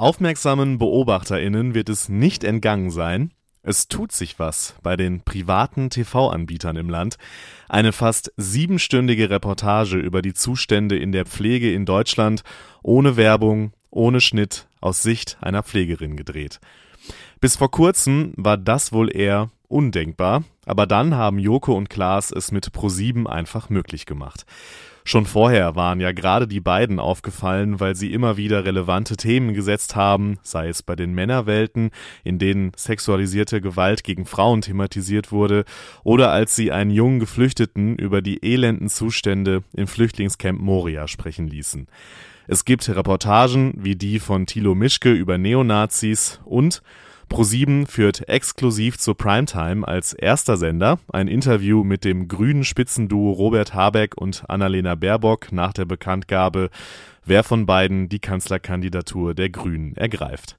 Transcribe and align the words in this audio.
Aufmerksamen 0.00 0.78
BeobachterInnen 0.78 1.74
wird 1.74 1.90
es 1.90 2.08
nicht 2.08 2.42
entgangen 2.42 2.90
sein. 2.90 3.32
Es 3.62 3.86
tut 3.86 4.12
sich 4.12 4.38
was 4.38 4.74
bei 4.82 4.96
den 4.96 5.20
privaten 5.20 5.90
TV-Anbietern 5.90 6.76
im 6.76 6.88
Land. 6.88 7.18
Eine 7.68 7.92
fast 7.92 8.32
siebenstündige 8.38 9.28
Reportage 9.28 9.98
über 9.98 10.22
die 10.22 10.32
Zustände 10.32 10.96
in 10.96 11.12
der 11.12 11.26
Pflege 11.26 11.74
in 11.74 11.84
Deutschland 11.84 12.44
ohne 12.82 13.18
Werbung, 13.18 13.74
ohne 13.90 14.22
Schnitt, 14.22 14.68
aus 14.80 15.02
Sicht 15.02 15.36
einer 15.42 15.62
Pflegerin 15.62 16.16
gedreht. 16.16 16.60
Bis 17.42 17.56
vor 17.56 17.70
kurzem 17.70 18.32
war 18.38 18.56
das 18.56 18.94
wohl 18.94 19.14
eher 19.14 19.50
undenkbar, 19.68 20.44
aber 20.64 20.86
dann 20.86 21.14
haben 21.14 21.38
Joko 21.38 21.76
und 21.76 21.90
Klaas 21.90 22.30
es 22.30 22.52
mit 22.52 22.70
Pro7 22.70 23.26
einfach 23.26 23.68
möglich 23.68 24.06
gemacht. 24.06 24.46
Schon 25.04 25.26
vorher 25.26 25.76
waren 25.76 26.00
ja 26.00 26.12
gerade 26.12 26.46
die 26.46 26.60
beiden 26.60 26.98
aufgefallen, 26.98 27.80
weil 27.80 27.94
sie 27.94 28.12
immer 28.12 28.36
wieder 28.36 28.64
relevante 28.64 29.16
Themen 29.16 29.54
gesetzt 29.54 29.96
haben, 29.96 30.38
sei 30.42 30.68
es 30.68 30.82
bei 30.82 30.94
den 30.94 31.12
Männerwelten, 31.14 31.90
in 32.22 32.38
denen 32.38 32.72
sexualisierte 32.76 33.60
Gewalt 33.60 34.04
gegen 34.04 34.26
Frauen 34.26 34.60
thematisiert 34.60 35.32
wurde, 35.32 35.64
oder 36.04 36.30
als 36.30 36.54
sie 36.54 36.72
einen 36.72 36.90
jungen 36.90 37.20
Geflüchteten 37.20 37.96
über 37.96 38.22
die 38.22 38.44
elenden 38.44 38.88
Zustände 38.88 39.62
im 39.74 39.86
Flüchtlingscamp 39.86 40.60
Moria 40.60 41.08
sprechen 41.08 41.48
ließen. 41.48 41.86
Es 42.46 42.64
gibt 42.64 42.88
Reportagen 42.88 43.74
wie 43.76 43.96
die 43.96 44.18
von 44.18 44.46
Thilo 44.46 44.74
Mischke 44.74 45.12
über 45.12 45.38
Neonazis 45.38 46.40
und 46.44 46.82
ProSieben 47.30 47.86
führt 47.86 48.28
exklusiv 48.28 48.98
zur 48.98 49.16
Primetime 49.16 49.86
als 49.86 50.12
erster 50.12 50.56
Sender 50.56 50.98
ein 51.12 51.28
Interview 51.28 51.84
mit 51.84 52.04
dem 52.04 52.26
grünen 52.26 52.64
Spitzenduo 52.64 53.30
Robert 53.30 53.72
Habeck 53.72 54.16
und 54.16 54.42
Annalena 54.48 54.96
Baerbock 54.96 55.52
nach 55.52 55.72
der 55.72 55.84
Bekanntgabe, 55.84 56.70
wer 57.24 57.44
von 57.44 57.66
beiden 57.66 58.08
die 58.08 58.18
Kanzlerkandidatur 58.18 59.34
der 59.34 59.48
Grünen 59.48 59.96
ergreift. 59.96 60.58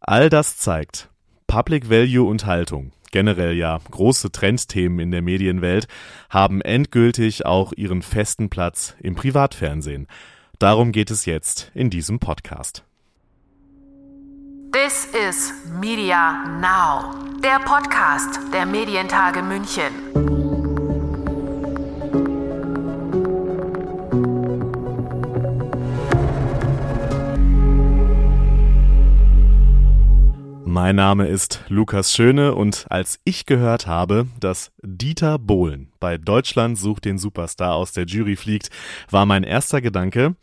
All 0.00 0.28
das 0.28 0.56
zeigt, 0.56 1.08
Public 1.46 1.88
Value 1.88 2.28
und 2.28 2.46
Haltung, 2.46 2.90
generell 3.12 3.54
ja 3.54 3.78
große 3.88 4.32
Trendthemen 4.32 4.98
in 4.98 5.12
der 5.12 5.22
Medienwelt, 5.22 5.86
haben 6.28 6.62
endgültig 6.62 7.46
auch 7.46 7.72
ihren 7.76 8.02
festen 8.02 8.50
Platz 8.50 8.96
im 8.98 9.14
Privatfernsehen. 9.14 10.08
Darum 10.58 10.90
geht 10.90 11.12
es 11.12 11.26
jetzt 11.26 11.70
in 11.74 11.90
diesem 11.90 12.18
Podcast. 12.18 12.82
This 14.72 15.06
is 15.12 15.52
Media 15.82 16.44
Now, 16.58 17.14
der 17.44 17.58
Podcast 17.58 18.40
der 18.54 18.64
Medientage 18.64 19.42
München. 19.42 19.92
Mein 30.64 30.96
Name 30.96 31.26
ist 31.26 31.60
Lukas 31.68 32.14
Schöne 32.14 32.54
und 32.54 32.86
als 32.88 33.20
ich 33.24 33.44
gehört 33.44 33.86
habe, 33.86 34.28
dass 34.40 34.72
Dieter 34.80 35.38
Bohlen 35.38 35.92
bei 36.00 36.16
Deutschland 36.16 36.78
sucht 36.78 37.04
den 37.04 37.18
Superstar 37.18 37.74
aus 37.74 37.92
der 37.92 38.06
Jury 38.06 38.36
fliegt, 38.36 38.70
war 39.10 39.26
mein 39.26 39.44
erster 39.44 39.82
Gedanke, 39.82 40.34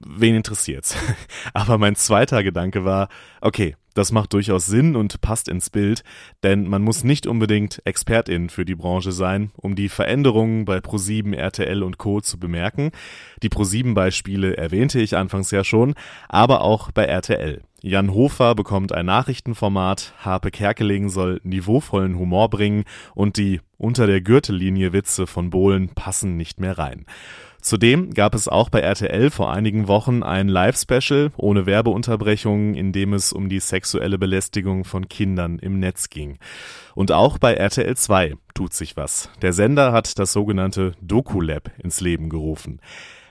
wen 0.00 0.34
interessiert's? 0.34 0.96
Aber 1.54 1.78
mein 1.78 1.96
zweiter 1.96 2.42
Gedanke 2.42 2.84
war, 2.84 3.08
okay, 3.40 3.76
das 3.96 4.12
macht 4.12 4.34
durchaus 4.34 4.66
Sinn 4.66 4.94
und 4.94 5.22
passt 5.22 5.48
ins 5.48 5.70
Bild, 5.70 6.04
denn 6.42 6.68
man 6.68 6.82
muss 6.82 7.02
nicht 7.02 7.26
unbedingt 7.26 7.80
Expertin 7.86 8.50
für 8.50 8.66
die 8.66 8.74
Branche 8.74 9.10
sein, 9.10 9.52
um 9.56 9.74
die 9.74 9.88
Veränderungen 9.88 10.66
bei 10.66 10.78
Pro7, 10.78 11.34
RTL 11.34 11.82
und 11.82 11.96
Co. 11.96 12.20
zu 12.20 12.38
bemerken. 12.38 12.90
Die 13.42 13.48
Pro7-Beispiele 13.48 14.58
erwähnte 14.58 15.00
ich 15.00 15.16
anfangs 15.16 15.50
ja 15.50 15.64
schon, 15.64 15.94
aber 16.28 16.60
auch 16.60 16.92
bei 16.92 17.06
RTL. 17.06 17.62
Jan 17.80 18.12
Hofer 18.12 18.54
bekommt 18.54 18.92
ein 18.92 19.06
Nachrichtenformat, 19.06 20.12
Harpe 20.18 20.50
Kerkeling 20.50 21.08
soll 21.08 21.40
niveauvollen 21.42 22.18
Humor 22.18 22.50
bringen 22.50 22.84
und 23.14 23.38
die 23.38 23.60
unter 23.78 24.06
der 24.06 24.20
Gürtellinie 24.20 24.92
Witze 24.92 25.26
von 25.26 25.48
Bohlen 25.48 25.90
passen 25.90 26.36
nicht 26.36 26.60
mehr 26.60 26.76
rein. 26.76 27.06
Zudem 27.66 28.14
gab 28.14 28.36
es 28.36 28.46
auch 28.46 28.68
bei 28.68 28.78
RTL 28.78 29.28
vor 29.28 29.52
einigen 29.52 29.88
Wochen 29.88 30.22
ein 30.22 30.46
Live-Special 30.46 31.32
ohne 31.36 31.66
Werbeunterbrechungen, 31.66 32.76
in 32.76 32.92
dem 32.92 33.12
es 33.12 33.32
um 33.32 33.48
die 33.48 33.58
sexuelle 33.58 34.18
Belästigung 34.18 34.84
von 34.84 35.08
Kindern 35.08 35.58
im 35.58 35.80
Netz 35.80 36.08
ging. 36.08 36.38
Und 36.94 37.10
auch 37.10 37.38
bei 37.38 37.54
RTL 37.54 37.96
2 37.96 38.34
tut 38.54 38.72
sich 38.72 38.96
was. 38.96 39.30
Der 39.42 39.52
Sender 39.52 39.90
hat 39.90 40.16
das 40.20 40.32
sogenannte 40.32 40.92
Doku-Lab 41.00 41.72
ins 41.82 42.00
Leben 42.00 42.28
gerufen. 42.28 42.78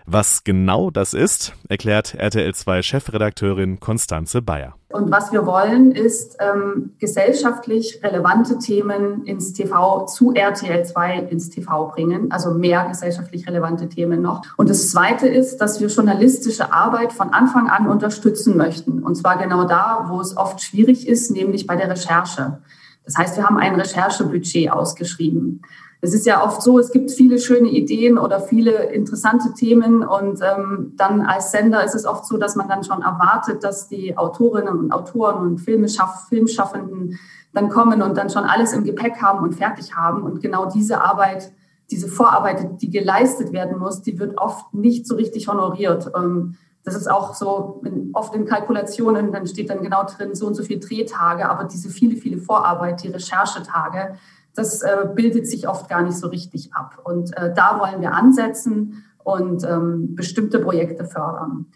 Was 0.08 0.44
genau 0.44 0.92
das 0.92 1.16
ist, 1.16 1.54
erklärt 1.68 2.14
RTL 2.14 2.54
2 2.54 2.84
Chefredakteurin 2.84 3.80
Konstanze 3.80 4.44
Bayer. 4.44 4.76
Und 4.90 5.10
was 5.10 5.32
wir 5.32 5.48
wollen, 5.48 5.94
ist 5.94 6.38
ähm, 6.40 6.92
gesellschaftlich 7.00 8.02
relevante 8.04 8.60
Themen 8.60 9.26
ins 9.26 9.54
TV 9.54 10.06
zu 10.06 10.32
RTL 10.36 10.86
2 10.86 11.22
ins 11.32 11.50
TV 11.50 11.88
bringen, 11.88 12.32
also 12.32 12.52
mehr 12.52 12.86
gesellschaftlich 12.88 13.48
relevante 13.48 13.90
Themen 13.90 14.22
noch. 14.22 14.44
Und 14.58 14.70
das 14.70 14.92
Zweite 14.92 15.28
ist, 15.28 15.58
dass 15.58 15.82
wir 15.82 15.88
journalistische 15.88 16.72
Arbeit 16.72 17.12
von 17.12 17.32
Anfang 17.32 17.68
an 17.68 17.88
unterstützen 17.88 18.56
möchten. 18.58 19.02
Und 19.02 19.16
zwar 19.16 19.40
genau 19.40 19.64
da, 19.64 20.06
wo 20.10 20.22
es 20.22 20.38
oft 20.38 20.62
schwierig 20.62 21.08
ist, 21.08 21.32
nämlich 21.32 21.66
bei 21.66 21.76
der 21.76 21.90
Recherche. 21.90 22.60
Das 23.06 23.18
heißt, 23.18 23.38
wir 23.38 23.44
haben 23.44 23.58
ein 23.58 23.76
Recherchebudget 23.76 24.72
ausgeschrieben. 24.72 25.62
Es 26.06 26.14
ist 26.14 26.28
ja 26.28 26.44
oft 26.44 26.62
so, 26.62 26.78
es 26.78 26.92
gibt 26.92 27.10
viele 27.10 27.40
schöne 27.40 27.70
Ideen 27.70 28.20
oder 28.20 28.40
viele 28.40 28.92
interessante 28.94 29.54
Themen 29.54 30.04
und 30.04 30.40
ähm, 30.42 30.94
dann 30.98 31.22
als 31.22 31.50
Sender 31.50 31.84
ist 31.84 31.96
es 31.96 32.06
oft 32.06 32.28
so, 32.28 32.38
dass 32.38 32.56
man 32.56 32.68
dann 32.68 32.84
schon 32.84 33.02
erwartet, 33.02 33.64
dass 33.64 33.88
die 33.88 34.16
Autorinnen 34.16 34.78
und 34.78 34.92
Autoren 34.92 35.42
und 35.42 35.58
Filmschaff 35.58 36.28
Filmschaffenden 36.30 37.18
dann 37.54 37.70
kommen 37.70 38.04
und 38.04 38.16
dann 38.18 38.30
schon 38.30 38.44
alles 38.44 38.74
im 38.74 38.84
Gepäck 38.84 39.20
haben 39.20 39.44
und 39.44 39.56
fertig 39.56 39.96
haben. 39.96 40.22
Und 40.22 40.42
genau 40.42 40.70
diese 40.70 41.02
Arbeit, 41.02 41.52
diese 41.90 42.08
Vorarbeit, 42.08 42.82
die 42.82 42.92
geleistet 42.92 43.52
werden 43.52 43.80
muss, 43.80 44.04
die 44.04 44.20
wird 44.20 44.38
oft 44.38 44.76
nicht 44.76 45.08
so 45.08 45.16
richtig 45.16 45.48
honoriert. 45.48 46.12
Ähm, 46.16 46.56
das 46.84 46.94
ist 46.94 47.10
auch 47.10 47.34
so 47.34 47.82
oft 48.14 48.36
in 48.36 48.46
Kalkulationen, 48.46 49.32
dann 49.32 49.48
steht 49.48 49.72
dann 49.72 49.82
genau 49.82 50.04
drin, 50.04 50.36
so 50.36 50.46
und 50.46 50.54
so 50.54 50.62
viele 50.62 50.82
Drehtage, 50.82 51.50
aber 51.50 51.64
diese 51.64 51.90
viele, 51.90 52.16
viele 52.16 52.38
Vorarbeit, 52.38 53.02
die 53.02 53.08
Recherchetage, 53.08 54.16
das 54.56 54.82
äh, 54.82 55.08
bildet 55.14 55.48
sich 55.48 55.68
oft 55.68 55.90
gar 55.90 56.02
nicht 56.02 56.18
so 56.18 56.28
richtig 56.28 56.74
ab. 56.74 57.00
Und 57.04 57.36
äh, 57.38 57.54
da 57.54 57.80
wollen 57.80 58.02
wir 58.02 58.14
ansetzen 58.14 59.04
und 59.24 59.64
ähm, 59.64 60.16
bestimmte 60.16 60.60
Projekte 60.60 61.06
fördern. 61.06 61.68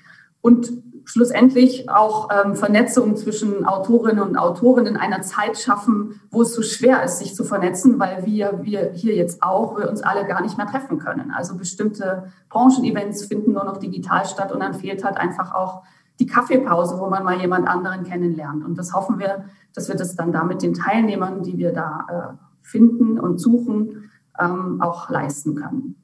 Und 0.41 0.71
schlussendlich 1.03 1.89
auch 1.89 2.29
ähm, 2.31 2.55
Vernetzung 2.55 3.15
zwischen 3.15 3.65
Autorinnen 3.65 4.23
und 4.23 4.37
Autoren 4.37 4.85
in 4.85 4.95
einer 4.95 5.21
Zeit 5.21 5.57
schaffen, 5.57 6.21
wo 6.29 6.43
es 6.43 6.53
so 6.53 6.61
schwer 6.61 7.03
ist, 7.03 7.17
sich 7.17 7.35
zu 7.35 7.43
vernetzen, 7.43 7.99
weil 7.99 8.25
wir, 8.25 8.59
wir 8.61 8.91
hier 8.93 9.15
jetzt 9.15 9.41
auch, 9.41 9.77
wir 9.77 9.89
uns 9.89 10.03
alle 10.03 10.27
gar 10.27 10.41
nicht 10.41 10.57
mehr 10.57 10.67
treffen 10.67 10.99
können. 10.99 11.31
Also 11.31 11.57
bestimmte 11.57 12.31
Branchenevents 12.49 13.25
finden 13.25 13.53
nur 13.53 13.63
noch 13.63 13.77
digital 13.77 14.25
statt 14.25 14.51
und 14.51 14.59
dann 14.59 14.75
fehlt 14.75 15.03
halt 15.03 15.17
einfach 15.17 15.53
auch 15.53 15.81
die 16.19 16.27
Kaffeepause, 16.27 16.99
wo 16.99 17.07
man 17.07 17.23
mal 17.23 17.39
jemand 17.39 17.67
anderen 17.67 18.03
kennenlernt. 18.03 18.63
Und 18.63 18.77
das 18.77 18.93
hoffen 18.93 19.17
wir, 19.19 19.45
dass 19.73 19.87
wir 19.87 19.95
das 19.95 20.15
dann 20.15 20.31
da 20.31 20.43
mit 20.43 20.61
den 20.61 20.73
Teilnehmern, 20.73 21.41
die 21.41 21.57
wir 21.57 21.73
da 21.73 22.05
äh, 22.37 22.48
finden 22.69 23.19
und 23.19 23.39
suchen, 23.39 24.09
ähm, 24.39 24.81
auch 24.81 25.09
leisten 25.09 25.55
können. 25.55 25.95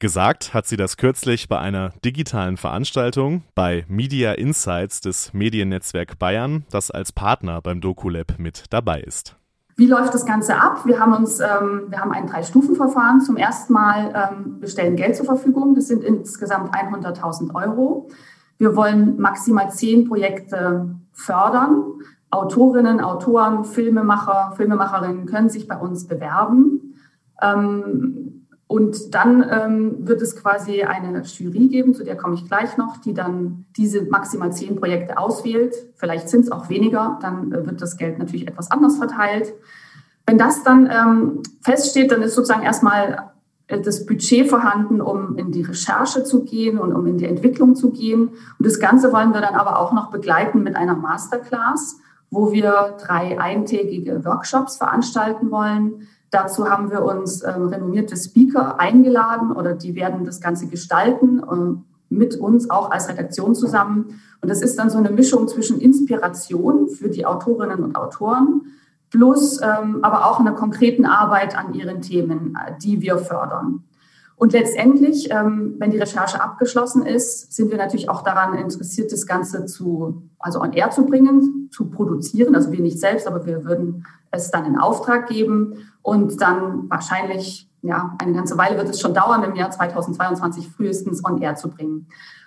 Gesagt 0.00 0.54
hat 0.54 0.66
sie 0.66 0.78
das 0.78 0.96
kürzlich 0.96 1.46
bei 1.46 1.58
einer 1.58 1.90
digitalen 2.02 2.56
Veranstaltung 2.56 3.42
bei 3.54 3.84
Media 3.86 4.32
Insights 4.32 5.02
des 5.02 5.34
Mediennetzwerk 5.34 6.18
Bayern, 6.18 6.64
das 6.70 6.90
als 6.90 7.12
Partner 7.12 7.60
beim 7.60 7.82
DokuLab 7.82 8.38
mit 8.38 8.64
dabei 8.70 9.02
ist. 9.02 9.36
Wie 9.76 9.86
läuft 9.86 10.14
das 10.14 10.24
Ganze 10.24 10.56
ab? 10.56 10.86
Wir 10.86 10.98
haben 11.00 11.12
uns, 11.12 11.40
ähm, 11.40 11.86
wir 11.88 12.00
haben 12.00 12.12
ein 12.12 12.26
Drei-Stufen-Verfahren. 12.26 13.20
Zum 13.20 13.36
ersten 13.36 13.72
Mal 13.72 14.12
ähm, 14.14 14.56
wir 14.60 14.68
stellen 14.68 14.96
Geld 14.96 15.16
zur 15.16 15.26
Verfügung. 15.26 15.74
Das 15.74 15.88
sind 15.88 16.02
insgesamt 16.02 16.74
100.000 16.74 17.54
Euro. 17.54 18.08
Wir 18.56 18.76
wollen 18.76 19.18
maximal 19.18 19.70
zehn 19.70 20.08
Projekte 20.08 20.94
fördern. 21.12 21.84
Autorinnen, 22.30 23.00
Autoren, 23.00 23.64
Filmemacher, 23.64 24.54
Filmemacherinnen 24.56 25.26
können 25.26 25.48
sich 25.48 25.66
bei 25.66 25.76
uns 25.76 26.06
bewerben. 26.06 26.94
Ähm, 27.42 28.46
und 28.70 29.16
dann 29.16 29.44
ähm, 29.50 30.06
wird 30.06 30.22
es 30.22 30.36
quasi 30.36 30.84
eine 30.84 31.22
Jury 31.22 31.66
geben, 31.66 31.92
zu 31.92 32.04
der 32.04 32.16
komme 32.16 32.36
ich 32.36 32.46
gleich 32.46 32.76
noch, 32.76 32.98
die 32.98 33.14
dann 33.14 33.64
diese 33.76 34.02
maximal 34.02 34.52
zehn 34.52 34.76
Projekte 34.76 35.18
auswählt. 35.18 35.74
Vielleicht 35.96 36.28
sind 36.28 36.42
es 36.42 36.52
auch 36.52 36.68
weniger, 36.68 37.18
dann 37.20 37.50
äh, 37.50 37.66
wird 37.66 37.82
das 37.82 37.96
Geld 37.96 38.20
natürlich 38.20 38.46
etwas 38.46 38.70
anders 38.70 38.96
verteilt. 38.96 39.52
Wenn 40.24 40.38
das 40.38 40.62
dann 40.62 40.88
ähm, 40.88 41.42
feststeht, 41.62 42.12
dann 42.12 42.22
ist 42.22 42.36
sozusagen 42.36 42.62
erstmal 42.62 43.32
äh, 43.66 43.80
das 43.80 44.06
Budget 44.06 44.48
vorhanden, 44.48 45.00
um 45.00 45.36
in 45.36 45.50
die 45.50 45.62
Recherche 45.62 46.22
zu 46.22 46.44
gehen 46.44 46.78
und 46.78 46.92
um 46.92 47.04
in 47.06 47.18
die 47.18 47.26
Entwicklung 47.26 47.74
zu 47.74 47.90
gehen. 47.90 48.28
Und 48.28 48.64
das 48.64 48.78
Ganze 48.78 49.12
wollen 49.12 49.34
wir 49.34 49.40
dann 49.40 49.54
aber 49.54 49.80
auch 49.80 49.92
noch 49.92 50.12
begleiten 50.12 50.62
mit 50.62 50.76
einer 50.76 50.94
Masterclass 50.94 51.96
wo 52.30 52.52
wir 52.52 52.96
drei 53.04 53.38
eintägige 53.40 54.24
Workshops 54.24 54.76
veranstalten 54.76 55.50
wollen. 55.50 56.08
Dazu 56.30 56.68
haben 56.70 56.90
wir 56.90 57.02
uns 57.02 57.42
ähm, 57.42 57.66
renommierte 57.66 58.16
Speaker 58.16 58.78
eingeladen 58.78 59.52
oder 59.52 59.74
die 59.74 59.96
werden 59.96 60.24
das 60.24 60.40
Ganze 60.40 60.68
gestalten. 60.68 61.42
Ähm, 61.50 61.84
mit 62.12 62.34
uns 62.36 62.68
auch 62.68 62.90
als 62.90 63.08
Redaktion 63.08 63.54
zusammen. 63.54 64.20
Und 64.40 64.48
das 64.48 64.62
ist 64.62 64.76
dann 64.78 64.90
so 64.90 64.98
eine 64.98 65.10
Mischung 65.10 65.46
zwischen 65.46 65.80
Inspiration 65.80 66.88
für 66.88 67.08
die 67.08 67.24
Autorinnen 67.24 67.84
und 67.84 67.94
Autoren 67.94 68.62
plus 69.10 69.60
ähm, 69.60 69.98
aber 70.02 70.26
auch 70.26 70.40
einer 70.40 70.52
konkreten 70.52 71.04
Arbeit 71.04 71.56
an 71.58 71.74
ihren 71.74 72.00
Themen, 72.00 72.56
äh, 72.56 72.72
die 72.82 73.00
wir 73.00 73.18
fördern. 73.18 73.84
Und 74.40 74.54
letztendlich, 74.54 75.30
ähm, 75.30 75.74
wenn 75.76 75.90
die 75.90 75.98
Recherche 75.98 76.40
abgeschlossen 76.42 77.04
ist, 77.04 77.52
sind 77.52 77.70
wir 77.70 77.76
natürlich 77.76 78.08
auch 78.08 78.22
daran 78.22 78.54
interessiert, 78.54 79.12
das 79.12 79.26
Ganze 79.26 79.66
zu, 79.66 80.22
also 80.38 80.62
on 80.62 80.72
air 80.72 80.88
zu 80.88 81.04
bringen, 81.04 81.68
zu 81.70 81.90
produzieren. 81.90 82.54
Also 82.54 82.72
wir 82.72 82.80
nicht 82.80 82.98
selbst, 82.98 83.26
aber 83.26 83.44
wir 83.44 83.66
würden 83.66 84.06
es 84.30 84.50
dann 84.50 84.64
in 84.64 84.78
Auftrag 84.78 85.28
geben 85.28 85.86
und 86.00 86.40
dann 86.40 86.88
wahrscheinlich, 86.88 87.68
ja, 87.82 88.16
eine 88.18 88.32
ganze 88.32 88.56
Weile 88.56 88.78
wird 88.78 88.88
es 88.88 88.98
schon 88.98 89.12
dauern, 89.12 89.42
im 89.42 89.56
Jahr 89.56 89.72
2022 89.72 90.70
frühestens 90.70 91.22
on 91.22 91.42
air 91.42 91.56
zu 91.56 91.68
bringen. 91.68 92.06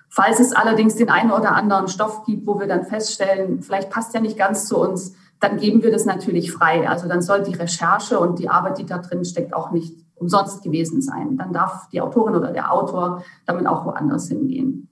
Falls 0.09 0.39
es 0.39 0.51
allerdings 0.51 0.95
den 0.95 1.11
einen 1.11 1.29
oder 1.29 1.51
anderen 1.51 1.87
Stoff 1.87 2.25
gibt, 2.25 2.47
wo 2.47 2.59
wir 2.59 2.65
dann 2.65 2.85
feststellen, 2.85 3.61
vielleicht 3.61 3.91
passt 3.91 4.15
ja 4.15 4.19
nicht 4.19 4.39
ganz 4.39 4.67
zu 4.67 4.79
uns, 4.79 5.13
dann 5.39 5.57
geben 5.57 5.83
wir 5.83 5.91
das 5.91 6.05
natürlich 6.05 6.51
frei. 6.51 6.89
Also 6.89 7.07
dann 7.07 7.21
soll 7.21 7.43
die 7.43 7.53
Recherche 7.53 8.19
und 8.19 8.39
die 8.39 8.49
Arbeit, 8.49 8.79
die 8.79 8.85
da 8.87 8.97
drin 8.97 9.23
steckt, 9.25 9.53
auch 9.53 9.69
nicht 9.69 9.93
umsonst 10.23 10.63
gewesen 10.63 11.01
sein. 11.01 11.37
Dann 11.37 11.53
darf 11.53 11.89
die 11.89 12.01
Autorin 12.01 12.35
oder 12.35 12.51
der 12.51 12.73
Autor 12.73 13.23
damit 13.45 13.67
auch 13.67 13.85
woanders 13.85 14.27
hingehen. 14.29 14.89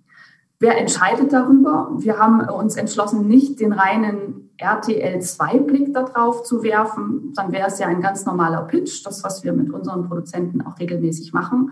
Wer 0.59 0.77
entscheidet 0.77 1.33
darüber? 1.33 1.91
Wir 1.97 2.19
haben 2.19 2.41
uns 2.41 2.75
entschlossen, 2.75 3.27
nicht 3.27 3.59
den 3.59 3.73
reinen 3.73 4.51
RTL-2-Blick 4.57 5.93
darauf 5.93 6.43
zu 6.43 6.61
werfen. 6.61 7.33
Dann 7.35 7.51
wäre 7.51 7.67
es 7.67 7.79
ja 7.79 7.87
ein 7.87 8.01
ganz 8.01 8.25
normaler 8.25 8.61
Pitch, 8.63 9.03
das, 9.03 9.23
was 9.23 9.43
wir 9.43 9.53
mit 9.53 9.73
unseren 9.73 10.07
Produzenten 10.07 10.61
auch 10.61 10.77
regelmäßig 10.79 11.33
machen, 11.33 11.71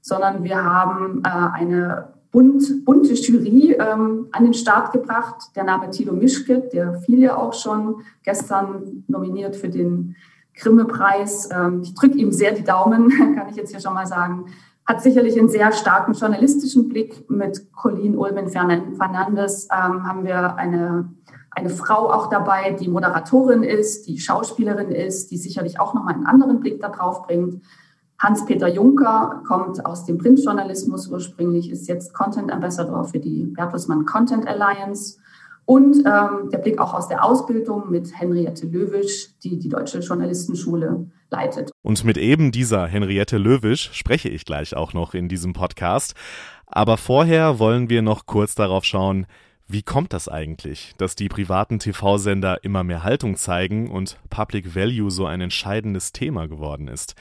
sondern 0.00 0.44
wir 0.44 0.62
haben 0.62 1.22
äh, 1.24 1.28
eine 1.28 2.12
bunt, 2.30 2.84
bunte 2.84 3.14
Jury 3.14 3.76
ähm, 3.78 4.28
an 4.30 4.44
den 4.44 4.54
Start 4.54 4.92
gebracht. 4.92 5.56
Der 5.56 5.64
Name 5.64 5.90
Tilo 5.90 6.12
Mischke, 6.12 6.60
der 6.72 6.94
fiel 7.00 7.20
ja 7.20 7.36
auch 7.36 7.54
schon 7.54 8.02
gestern 8.22 9.04
nominiert 9.08 9.56
für 9.56 9.68
den 9.68 10.14
Grimme-Preis. 10.58 11.48
Ähm, 11.52 11.80
ich 11.82 11.94
drücke 11.94 12.18
ihm 12.18 12.32
sehr 12.32 12.52
die 12.52 12.64
Daumen, 12.64 13.08
kann 13.36 13.48
ich 13.48 13.56
jetzt 13.56 13.70
hier 13.70 13.80
schon 13.80 13.94
mal 13.94 14.06
sagen. 14.06 14.46
Hat 14.86 15.02
sicherlich 15.02 15.38
einen 15.38 15.48
sehr 15.48 15.72
starken 15.72 16.12
journalistischen 16.14 16.88
Blick. 16.88 17.28
Mit 17.30 17.72
Colleen 17.72 18.16
Ulmen 18.16 18.48
Fernandes 18.48 19.68
ähm, 19.70 20.06
haben 20.06 20.24
wir 20.24 20.56
eine, 20.56 21.12
eine 21.50 21.70
Frau 21.70 22.10
auch 22.10 22.30
dabei, 22.30 22.72
die 22.72 22.88
Moderatorin 22.88 23.62
ist, 23.62 24.06
die 24.06 24.18
Schauspielerin 24.18 24.90
ist, 24.90 25.30
die 25.30 25.36
sicherlich 25.36 25.78
auch 25.78 25.94
nochmal 25.94 26.14
einen 26.14 26.26
anderen 26.26 26.60
Blick 26.60 26.80
darauf 26.80 27.26
bringt. 27.26 27.62
Hans-Peter 28.18 28.66
Juncker 28.66 29.42
kommt 29.46 29.84
aus 29.86 30.04
dem 30.04 30.18
Printjournalismus 30.18 31.08
ursprünglich, 31.08 31.70
ist 31.70 31.86
jetzt 31.86 32.12
Content 32.14 32.50
Ambassador 32.50 33.04
für 33.04 33.20
die 33.20 33.44
Bertelsmann 33.44 34.06
Content 34.06 34.48
Alliance. 34.48 35.18
Und 35.68 35.98
ähm, 36.06 36.48
der 36.50 36.56
Blick 36.56 36.78
auch 36.78 36.94
aus 36.94 37.08
der 37.08 37.22
Ausbildung 37.22 37.90
mit 37.90 38.18
Henriette 38.18 38.66
Löwisch, 38.66 39.38
die 39.44 39.58
die 39.58 39.68
Deutsche 39.68 39.98
Journalistenschule 39.98 41.10
leitet. 41.28 41.70
Und 41.82 42.04
mit 42.04 42.16
eben 42.16 42.52
dieser 42.52 42.86
Henriette 42.86 43.36
Löwisch 43.36 43.90
spreche 43.92 44.30
ich 44.30 44.46
gleich 44.46 44.74
auch 44.74 44.94
noch 44.94 45.12
in 45.12 45.28
diesem 45.28 45.52
Podcast. 45.52 46.14
Aber 46.64 46.96
vorher 46.96 47.58
wollen 47.58 47.90
wir 47.90 48.00
noch 48.00 48.24
kurz 48.24 48.54
darauf 48.54 48.86
schauen, 48.86 49.26
wie 49.66 49.82
kommt 49.82 50.14
das 50.14 50.26
eigentlich, 50.26 50.94
dass 50.96 51.16
die 51.16 51.28
privaten 51.28 51.78
TV-Sender 51.78 52.64
immer 52.64 52.82
mehr 52.82 53.04
Haltung 53.04 53.36
zeigen 53.36 53.90
und 53.90 54.16
Public 54.30 54.74
Value 54.74 55.10
so 55.10 55.26
ein 55.26 55.42
entscheidendes 55.42 56.12
Thema 56.12 56.48
geworden 56.48 56.88
ist? 56.88 57.14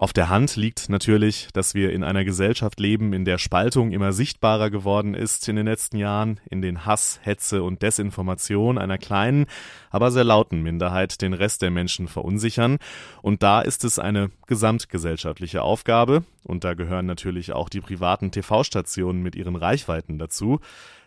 Auf 0.00 0.14
der 0.14 0.30
Hand 0.30 0.56
liegt 0.56 0.88
natürlich, 0.88 1.48
dass 1.52 1.74
wir 1.74 1.92
in 1.92 2.04
einer 2.04 2.24
Gesellschaft 2.24 2.80
leben, 2.80 3.12
in 3.12 3.26
der 3.26 3.36
Spaltung 3.36 3.92
immer 3.92 4.14
sichtbarer 4.14 4.70
geworden 4.70 5.12
ist 5.12 5.46
in 5.46 5.56
den 5.56 5.66
letzten 5.66 5.98
Jahren, 5.98 6.40
in 6.48 6.62
den 6.62 6.86
Hass, 6.86 7.20
Hetze 7.22 7.62
und 7.62 7.82
Desinformation 7.82 8.78
einer 8.78 8.96
kleinen, 8.96 9.44
aber 9.90 10.10
sehr 10.10 10.24
lauten 10.24 10.62
Minderheit 10.62 11.20
den 11.20 11.34
Rest 11.34 11.60
der 11.60 11.70
Menschen 11.70 12.08
verunsichern. 12.08 12.78
Und 13.20 13.42
da 13.42 13.60
ist 13.60 13.84
es 13.84 13.98
eine 13.98 14.30
gesamtgesellschaftliche 14.46 15.60
Aufgabe, 15.60 16.24
und 16.44 16.64
da 16.64 16.72
gehören 16.72 17.04
natürlich 17.04 17.52
auch 17.52 17.68
die 17.68 17.82
privaten 17.82 18.30
TV-Stationen 18.30 19.22
mit 19.22 19.36
ihren 19.36 19.54
Reichweiten 19.54 20.18
dazu, 20.18 20.60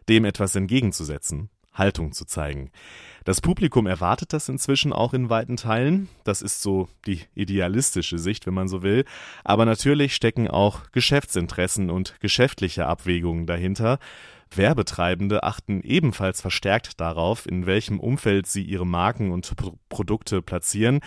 dem 0.07 0.23
etwas 0.23 0.55
entgegenzusetzen, 0.55 1.49
Haltung 1.73 2.11
zu 2.11 2.25
zeigen. 2.25 2.71
Das 3.25 3.39
Publikum 3.39 3.87
erwartet 3.87 4.33
das 4.33 4.49
inzwischen 4.49 4.91
auch 4.91 5.13
in 5.13 5.29
weiten 5.29 5.55
Teilen. 5.55 6.09
Das 6.23 6.41
ist 6.41 6.61
so 6.61 6.89
die 7.05 7.21
idealistische 7.35 8.19
Sicht, 8.19 8.45
wenn 8.45 8.53
man 8.53 8.67
so 8.67 8.83
will. 8.83 9.05
Aber 9.43 9.65
natürlich 9.65 10.13
stecken 10.13 10.49
auch 10.49 10.91
Geschäftsinteressen 10.91 11.89
und 11.89 12.19
geschäftliche 12.19 12.85
Abwägungen 12.85 13.45
dahinter. 13.45 13.99
Werbetreibende 14.55 15.43
achten 15.43 15.81
ebenfalls 15.81 16.41
verstärkt 16.41 16.99
darauf, 16.99 17.47
in 17.47 17.65
welchem 17.65 17.99
Umfeld 17.99 18.45
sie 18.45 18.63
ihre 18.63 18.85
Marken 18.85 19.31
und 19.31 19.55
Pro 19.55 19.77
Produkte 19.89 20.41
platzieren 20.41 20.99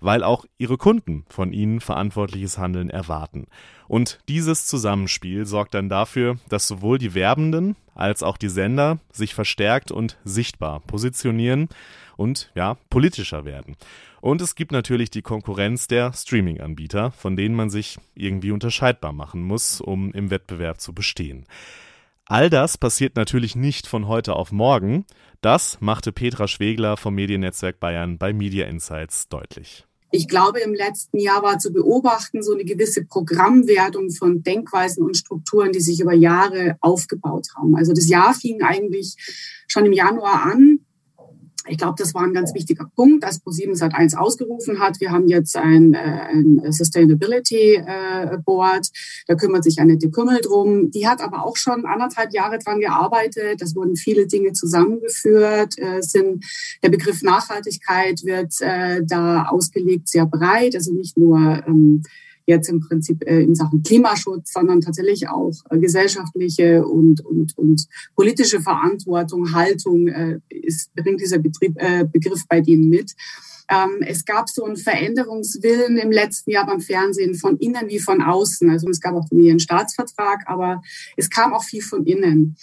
weil 0.00 0.22
auch 0.22 0.44
ihre 0.58 0.76
Kunden 0.76 1.24
von 1.28 1.52
ihnen 1.52 1.80
verantwortliches 1.80 2.58
Handeln 2.58 2.90
erwarten. 2.90 3.46
Und 3.88 4.20
dieses 4.28 4.66
Zusammenspiel 4.66 5.46
sorgt 5.46 5.74
dann 5.74 5.88
dafür, 5.88 6.38
dass 6.48 6.68
sowohl 6.68 6.98
die 6.98 7.14
Werbenden 7.14 7.76
als 7.94 8.22
auch 8.22 8.36
die 8.36 8.48
Sender 8.48 8.98
sich 9.12 9.34
verstärkt 9.34 9.90
und 9.90 10.18
sichtbar 10.24 10.80
positionieren 10.80 11.68
und 12.16 12.50
ja, 12.54 12.76
politischer 12.90 13.44
werden. 13.44 13.76
Und 14.20 14.40
es 14.40 14.54
gibt 14.54 14.72
natürlich 14.72 15.10
die 15.10 15.22
Konkurrenz 15.22 15.86
der 15.86 16.12
Streaming-Anbieter, 16.12 17.12
von 17.12 17.36
denen 17.36 17.54
man 17.54 17.70
sich 17.70 17.98
irgendwie 18.14 18.50
unterscheidbar 18.50 19.12
machen 19.12 19.42
muss, 19.42 19.80
um 19.80 20.12
im 20.12 20.30
Wettbewerb 20.30 20.80
zu 20.80 20.92
bestehen. 20.92 21.46
All 22.30 22.50
das 22.50 22.76
passiert 22.76 23.16
natürlich 23.16 23.56
nicht 23.56 23.86
von 23.86 24.06
heute 24.06 24.36
auf 24.36 24.52
morgen. 24.52 25.06
Das 25.40 25.78
machte 25.80 26.12
Petra 26.12 26.46
Schwegler 26.46 26.98
vom 26.98 27.14
Mediennetzwerk 27.14 27.80
Bayern 27.80 28.18
bei 28.18 28.34
Media 28.34 28.66
Insights 28.66 29.28
deutlich. 29.28 29.86
Ich 30.10 30.28
glaube, 30.28 30.60
im 30.60 30.74
letzten 30.74 31.18
Jahr 31.18 31.42
war 31.42 31.58
zu 31.58 31.72
beobachten 31.72 32.42
so 32.42 32.52
eine 32.52 32.66
gewisse 32.66 33.06
Programmwertung 33.06 34.10
von 34.10 34.42
Denkweisen 34.42 35.06
und 35.06 35.16
Strukturen, 35.16 35.72
die 35.72 35.80
sich 35.80 36.00
über 36.00 36.12
Jahre 36.12 36.76
aufgebaut 36.82 37.46
haben. 37.56 37.74
Also 37.76 37.94
das 37.94 38.10
Jahr 38.10 38.34
fing 38.34 38.60
eigentlich 38.62 39.16
schon 39.66 39.86
im 39.86 39.94
Januar 39.94 40.42
an 40.52 40.80
ich 41.68 41.78
glaube, 41.78 41.94
das 41.98 42.14
war 42.14 42.22
ein 42.22 42.32
ganz 42.32 42.54
wichtiger 42.54 42.90
Punkt, 42.94 43.24
dass 43.24 43.40
ProSieben 43.40 43.74
Sat 43.74 43.94
1 43.94 44.14
ausgerufen 44.14 44.80
hat. 44.80 45.00
Wir 45.00 45.10
haben 45.10 45.28
jetzt 45.28 45.56
ein, 45.56 45.94
äh, 45.94 45.98
ein 45.98 46.72
Sustainability 46.72 47.74
äh, 47.76 48.38
Board. 48.44 48.88
Da 49.26 49.34
kümmert 49.34 49.64
sich 49.64 49.80
Annette 49.80 50.10
Kümmel 50.10 50.40
drum. 50.40 50.90
Die 50.90 51.06
hat 51.06 51.20
aber 51.20 51.44
auch 51.44 51.56
schon 51.56 51.84
anderthalb 51.86 52.32
Jahre 52.32 52.58
dran 52.58 52.80
gearbeitet. 52.80 53.60
Das 53.60 53.74
wurden 53.74 53.96
viele 53.96 54.26
Dinge 54.26 54.52
zusammengeführt. 54.52 55.78
Äh, 55.78 56.02
sind, 56.02 56.44
der 56.82 56.90
Begriff 56.90 57.22
Nachhaltigkeit 57.22 58.24
wird 58.24 58.54
da 58.60 59.44
ausgelegt 59.48 60.08
sehr 60.08 60.26
breit. 60.26 60.74
Also 60.74 60.92
nicht 60.92 61.16
nur 61.16 61.38
ähm, 61.66 62.02
jetzt 62.48 62.68
im 62.68 62.80
Prinzip 62.80 63.22
äh, 63.26 63.42
in 63.42 63.54
Sachen 63.54 63.82
Klimaschutz, 63.82 64.52
sondern 64.52 64.80
tatsächlich 64.80 65.28
auch 65.28 65.52
äh, 65.70 65.78
gesellschaftliche 65.78 66.84
und, 66.84 67.24
und, 67.24 67.56
und 67.56 67.86
politische 68.16 68.60
Verantwortung, 68.60 69.52
Haltung 69.52 70.08
äh, 70.08 70.40
ist, 70.48 70.94
bringt 70.94 71.20
dieser 71.20 71.38
Betrieb, 71.38 71.76
äh, 71.76 72.04
Begriff 72.10 72.42
bei 72.48 72.60
denen 72.60 72.88
mit. 72.88 73.12
Ähm, 73.70 73.98
es 74.00 74.24
gab 74.24 74.48
so 74.48 74.64
einen 74.64 74.78
Veränderungswillen 74.78 75.98
im 75.98 76.10
letzten 76.10 76.50
Jahr 76.50 76.64
beim 76.64 76.80
Fernsehen 76.80 77.34
von 77.34 77.58
innen 77.58 77.88
wie 77.88 77.98
von 77.98 78.22
außen. 78.22 78.70
Also 78.70 78.88
es 78.88 79.00
gab 79.00 79.14
auch 79.14 79.28
den 79.28 79.38
Medienstaatsvertrag, 79.38 80.44
aber 80.46 80.80
es 81.18 81.28
kam 81.28 81.52
auch 81.52 81.64
viel 81.64 81.82
von 81.82 82.06
innen. 82.06 82.56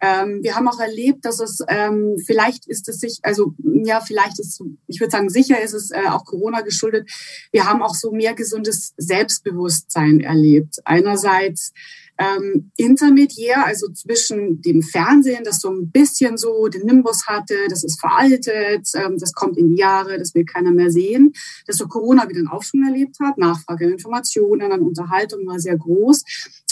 Ähm, 0.00 0.40
wir 0.42 0.56
haben 0.56 0.68
auch 0.68 0.80
erlebt, 0.80 1.24
dass 1.24 1.40
es 1.40 1.58
ähm, 1.68 2.16
vielleicht 2.24 2.66
ist 2.66 2.88
es 2.88 3.00
sich, 3.00 3.18
also 3.22 3.54
ja, 3.84 4.00
vielleicht 4.00 4.38
ist, 4.38 4.62
ich 4.86 5.00
würde 5.00 5.10
sagen, 5.10 5.28
sicher 5.28 5.60
ist 5.60 5.74
es 5.74 5.90
äh, 5.90 6.08
auch 6.08 6.24
Corona 6.24 6.62
geschuldet. 6.62 7.10
Wir 7.52 7.66
haben 7.66 7.82
auch 7.82 7.94
so 7.94 8.12
mehr 8.12 8.34
gesundes 8.34 8.94
Selbstbewusstsein 8.96 10.20
erlebt. 10.20 10.76
Einerseits 10.84 11.72
ähm, 12.20 12.70
intermediär, 12.76 13.64
also 13.64 13.88
zwischen 13.92 14.60
dem 14.60 14.82
Fernsehen, 14.82 15.42
das 15.42 15.60
so 15.60 15.70
ein 15.70 15.90
bisschen 15.90 16.36
so 16.36 16.68
den 16.68 16.84
Nimbus 16.84 17.26
hatte, 17.26 17.54
das 17.68 17.82
ist 17.82 17.98
veraltet, 17.98 18.88
ähm, 18.94 19.16
das 19.18 19.32
kommt 19.32 19.56
in 19.56 19.70
die 19.70 19.80
Jahre, 19.80 20.18
das 20.18 20.34
will 20.34 20.44
keiner 20.44 20.70
mehr 20.70 20.90
sehen, 20.90 21.32
dass 21.66 21.76
so 21.76 21.88
Corona 21.88 22.28
wieder 22.28 22.40
einen 22.40 22.48
Aufschwung 22.48 22.84
erlebt 22.84 23.16
hat, 23.20 23.38
Nachfrage 23.38 23.86
an 23.86 23.92
Informationen, 23.92 24.70
an 24.70 24.82
Unterhaltung 24.82 25.46
war 25.46 25.58
sehr 25.58 25.78
groß 25.78 26.24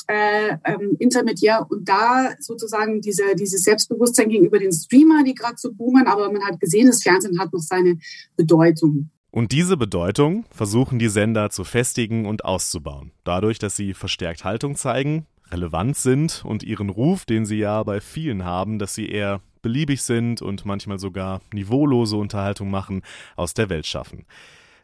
äh, 0.08 0.56
ähm, 0.64 0.96
intermediär 0.98 1.66
und 1.68 1.88
da 1.88 2.30
sozusagen 2.40 3.00
diese, 3.00 3.36
dieses 3.36 3.62
Selbstbewusstsein 3.62 4.30
gegenüber 4.30 4.58
den 4.58 4.72
Streamer, 4.72 5.22
die 5.22 5.34
gerade 5.34 5.56
so 5.58 5.72
boomen, 5.72 6.06
aber 6.06 6.32
man 6.32 6.42
hat 6.42 6.58
gesehen, 6.58 6.86
das 6.86 7.02
Fernsehen 7.02 7.38
hat 7.38 7.52
noch 7.52 7.60
seine 7.60 7.98
Bedeutung. 8.36 9.10
Und 9.30 9.52
diese 9.52 9.76
Bedeutung 9.76 10.46
versuchen 10.50 10.98
die 10.98 11.08
Sender 11.08 11.50
zu 11.50 11.62
festigen 11.62 12.24
und 12.24 12.44
auszubauen, 12.46 13.12
dadurch, 13.24 13.58
dass 13.58 13.76
sie 13.76 13.92
verstärkt 13.92 14.44
Haltung 14.44 14.74
zeigen, 14.74 15.26
relevant 15.50 15.96
sind 15.96 16.42
und 16.44 16.62
ihren 16.62 16.88
Ruf, 16.88 17.26
den 17.26 17.44
sie 17.44 17.58
ja 17.58 17.82
bei 17.82 18.00
vielen 18.00 18.44
haben, 18.44 18.78
dass 18.78 18.94
sie 18.94 19.08
eher 19.08 19.42
beliebig 19.60 20.02
sind 20.02 20.40
und 20.40 20.64
manchmal 20.64 20.98
sogar 20.98 21.42
niveaulose 21.52 22.16
Unterhaltung 22.16 22.70
machen, 22.70 23.02
aus 23.36 23.52
der 23.52 23.68
Welt 23.68 23.86
schaffen. 23.86 24.24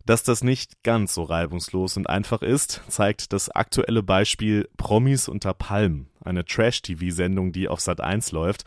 Dass 0.06 0.22
das 0.22 0.44
nicht 0.44 0.82
ganz 0.82 1.14
so 1.14 1.22
reibungslos 1.22 1.96
und 1.96 2.10
einfach 2.10 2.42
ist, 2.42 2.82
zeigt 2.88 3.32
das 3.32 3.48
aktuelle 3.48 4.02
Beispiel 4.02 4.68
Promis 4.76 5.28
unter 5.28 5.54
Palmen, 5.54 6.10
eine 6.22 6.44
Trash-TV-Sendung, 6.44 7.52
die 7.52 7.68
auf 7.68 7.80
Sat 7.80 8.02
1 8.02 8.32
läuft. 8.32 8.64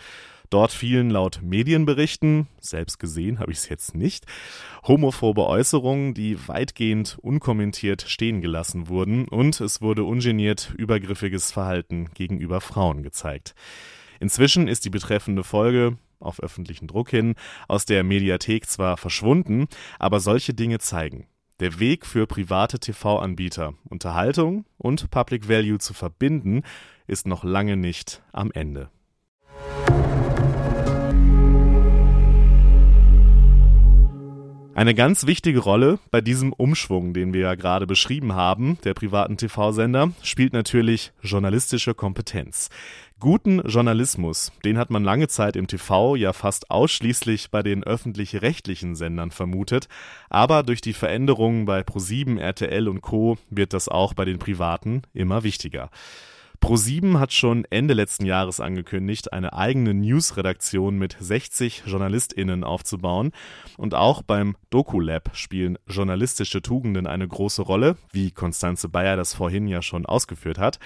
Dort 0.49 0.71
fielen 0.71 1.11
laut 1.11 1.41
Medienberichten, 1.43 2.47
selbst 2.59 2.99
gesehen 2.99 3.37
habe 3.37 3.51
ich 3.51 3.59
es 3.59 3.69
jetzt 3.69 3.93
nicht, 3.93 4.25
homophobe 4.87 5.45
Äußerungen, 5.45 6.15
die 6.15 6.47
weitgehend 6.47 7.19
unkommentiert 7.21 8.01
stehen 8.07 8.41
gelassen 8.41 8.87
wurden 8.87 9.27
und 9.27 9.59
es 9.61 9.81
wurde 9.81 10.05
ungeniert 10.05 10.73
übergriffiges 10.75 11.51
Verhalten 11.51 12.09
gegenüber 12.15 12.61
Frauen 12.61 13.03
gezeigt. 13.03 13.53
Inzwischen 14.19 14.67
ist 14.67 14.85
die 14.85 14.89
betreffende 14.89 15.43
Folge 15.43 15.97
auf 16.19 16.41
öffentlichen 16.41 16.87
Druck 16.87 17.09
hin 17.09 17.35
aus 17.67 17.85
der 17.85 18.03
Mediathek 18.03 18.67
zwar 18.67 18.97
verschwunden, 18.97 19.67
aber 19.99 20.19
solche 20.19 20.53
Dinge 20.53 20.79
zeigen, 20.79 21.27
der 21.59 21.79
Weg 21.79 22.05
für 22.05 22.27
private 22.27 22.79
TV-Anbieter, 22.79 23.73
Unterhaltung 23.89 24.65
und 24.77 25.09
Public 25.09 25.49
Value 25.49 25.79
zu 25.79 25.93
verbinden, 25.93 26.63
ist 27.07 27.27
noch 27.27 27.43
lange 27.43 27.77
nicht 27.77 28.21
am 28.31 28.51
Ende. 28.51 28.91
Eine 34.77 34.93
ganz 34.93 35.25
wichtige 35.25 35.57
Rolle 35.57 35.97
bei 36.11 36.21
diesem 36.21 36.53
Umschwung, 36.53 37.15
den 37.15 37.33
wir 37.33 37.41
ja 37.41 37.55
gerade 37.55 37.87
beschrieben 37.87 38.33
haben, 38.33 38.77
der 38.83 38.93
privaten 38.93 39.35
TV-Sender, 39.35 40.11
spielt 40.21 40.53
natürlich 40.53 41.13
journalistische 41.23 41.95
Kompetenz. 41.95 42.69
Guten 43.19 43.59
Journalismus, 43.67 44.51
den 44.63 44.77
hat 44.77 44.91
man 44.91 45.03
lange 45.03 45.29
Zeit 45.29 45.55
im 45.55 45.65
TV 45.65 46.15
ja 46.15 46.31
fast 46.31 46.69
ausschließlich 46.69 47.49
bei 47.49 47.63
den 47.63 47.83
öffentlich-rechtlichen 47.83 48.93
Sendern 48.93 49.31
vermutet, 49.31 49.87
aber 50.29 50.61
durch 50.61 50.81
die 50.81 50.93
Veränderungen 50.93 51.65
bei 51.65 51.81
Pro7, 51.81 52.37
RTL 52.39 52.87
und 52.87 53.01
Co 53.01 53.39
wird 53.49 53.73
das 53.73 53.89
auch 53.89 54.13
bei 54.13 54.25
den 54.25 54.37
privaten 54.37 55.01
immer 55.11 55.41
wichtiger. 55.41 55.89
Pro7 56.61 57.19
hat 57.19 57.33
schon 57.33 57.65
Ende 57.69 57.93
letzten 57.93 58.25
Jahres 58.25 58.59
angekündigt, 58.59 59.31
eine 59.31 59.53
eigene 59.53 59.93
News-Redaktion 59.93 60.97
mit 60.97 61.15
60 61.19 61.83
JournalistInnen 61.85 62.63
aufzubauen. 62.63 63.31
Und 63.77 63.93
auch 63.93 64.21
beim 64.21 64.55
Doku-Lab 64.69 65.31
spielen 65.33 65.77
journalistische 65.87 66.61
Tugenden 66.61 67.07
eine 67.07 67.27
große 67.27 67.61
Rolle, 67.61 67.97
wie 68.11 68.31
Konstanze 68.31 68.89
Bayer 68.89 69.15
das 69.15 69.33
vorhin 69.33 69.67
ja 69.67 69.81
schon 69.81 70.05
ausgeführt 70.05 70.57
hat. 70.57 70.79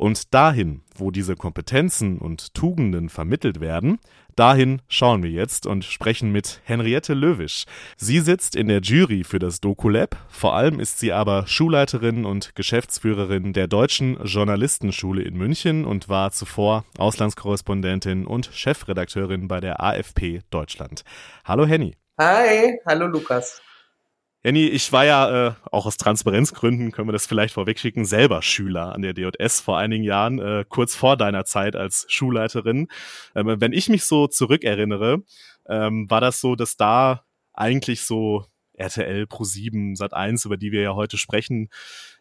Und 0.00 0.32
dahin, 0.32 0.80
wo 0.96 1.10
diese 1.10 1.36
Kompetenzen 1.36 2.20
und 2.20 2.54
Tugenden 2.54 3.10
vermittelt 3.10 3.60
werden, 3.60 3.98
dahin 4.34 4.80
schauen 4.88 5.22
wir 5.22 5.28
jetzt 5.28 5.66
und 5.66 5.84
sprechen 5.84 6.32
mit 6.32 6.62
Henriette 6.64 7.12
Löwisch. 7.12 7.66
Sie 7.98 8.20
sitzt 8.20 8.56
in 8.56 8.68
der 8.68 8.80
Jury 8.80 9.24
für 9.24 9.38
das 9.38 9.60
Doku-Lab, 9.60 10.16
vor 10.30 10.54
allem 10.54 10.80
ist 10.80 11.00
sie 11.00 11.12
aber 11.12 11.46
Schulleiterin 11.46 12.24
und 12.24 12.54
Geschäftsführerin 12.54 13.52
der 13.52 13.68
Deutschen 13.68 14.16
Journalistenschule 14.24 15.20
in 15.20 15.36
München 15.36 15.84
und 15.84 16.08
war 16.08 16.30
zuvor 16.30 16.86
Auslandskorrespondentin 16.96 18.26
und 18.26 18.48
Chefredakteurin 18.54 19.48
bei 19.48 19.60
der 19.60 19.82
AFP 19.82 20.40
Deutschland. 20.48 21.02
Hallo 21.44 21.66
Henny. 21.66 21.94
Hi, 22.18 22.78
hallo 22.86 23.06
Lukas. 23.06 23.60
Jenny, 24.42 24.68
ich 24.68 24.90
war 24.90 25.04
ja 25.04 25.48
äh, 25.48 25.52
auch 25.70 25.84
aus 25.84 25.98
Transparenzgründen, 25.98 26.92
können 26.92 27.08
wir 27.08 27.12
das 27.12 27.26
vielleicht 27.26 27.52
vorwegschicken, 27.52 28.06
selber 28.06 28.40
Schüler 28.40 28.94
an 28.94 29.02
der 29.02 29.12
DJS 29.12 29.60
vor 29.60 29.76
einigen 29.76 30.02
Jahren, 30.02 30.38
äh, 30.38 30.64
kurz 30.66 30.94
vor 30.94 31.18
deiner 31.18 31.44
Zeit 31.44 31.76
als 31.76 32.06
Schulleiterin. 32.08 32.88
Ähm, 33.34 33.60
wenn 33.60 33.74
ich 33.74 33.90
mich 33.90 34.04
so 34.04 34.28
zurückerinnere, 34.28 35.22
ähm, 35.68 36.08
war 36.08 36.22
das 36.22 36.40
so, 36.40 36.56
dass 36.56 36.78
da 36.78 37.26
eigentlich 37.52 38.00
so 38.00 38.46
RTL 38.72 39.26
Pro 39.26 39.44
7 39.44 39.94
Sat 39.94 40.14
1, 40.14 40.46
über 40.46 40.56
die 40.56 40.72
wir 40.72 40.80
ja 40.80 40.94
heute 40.94 41.18
sprechen, 41.18 41.68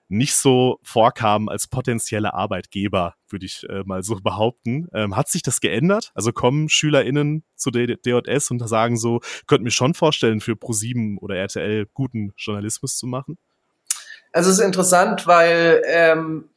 nicht 0.10 0.36
so 0.36 0.80
vorkamen 0.84 1.50
als 1.50 1.68
potenzielle 1.68 2.34
Arbeitgeber, 2.34 3.16
würde 3.30 3.46
ich 3.46 3.64
äh, 3.70 3.84
mal 3.86 4.04
so 4.04 4.16
behaupten. 4.24 4.88
Ähm, 4.94 5.16
hat 5.16 5.30
sich 5.30 5.44
das 5.44 5.62
geändert? 5.62 6.12
Also 6.16 6.34
kommen 6.34 6.68
SchülerInnen 6.68 7.44
zu 7.56 7.72
DJS 7.72 8.52
und 8.52 8.68
sagen 8.68 8.98
so, 8.98 9.22
könnten 9.48 9.64
mir 9.64 9.72
schon 9.72 9.94
vorstellen, 9.94 10.42
für 10.42 10.54
Pro7 10.54 11.20
oder 11.20 11.36
RTL 11.36 11.88
guten 11.94 12.34
Journalismus 12.36 12.98
zu 12.98 13.08
machen? 13.08 13.38
Also 14.34 14.50
es 14.50 14.60
ist 14.60 14.66
interessant, 14.66 15.26
weil 15.28 15.82
ähm, 15.88 16.50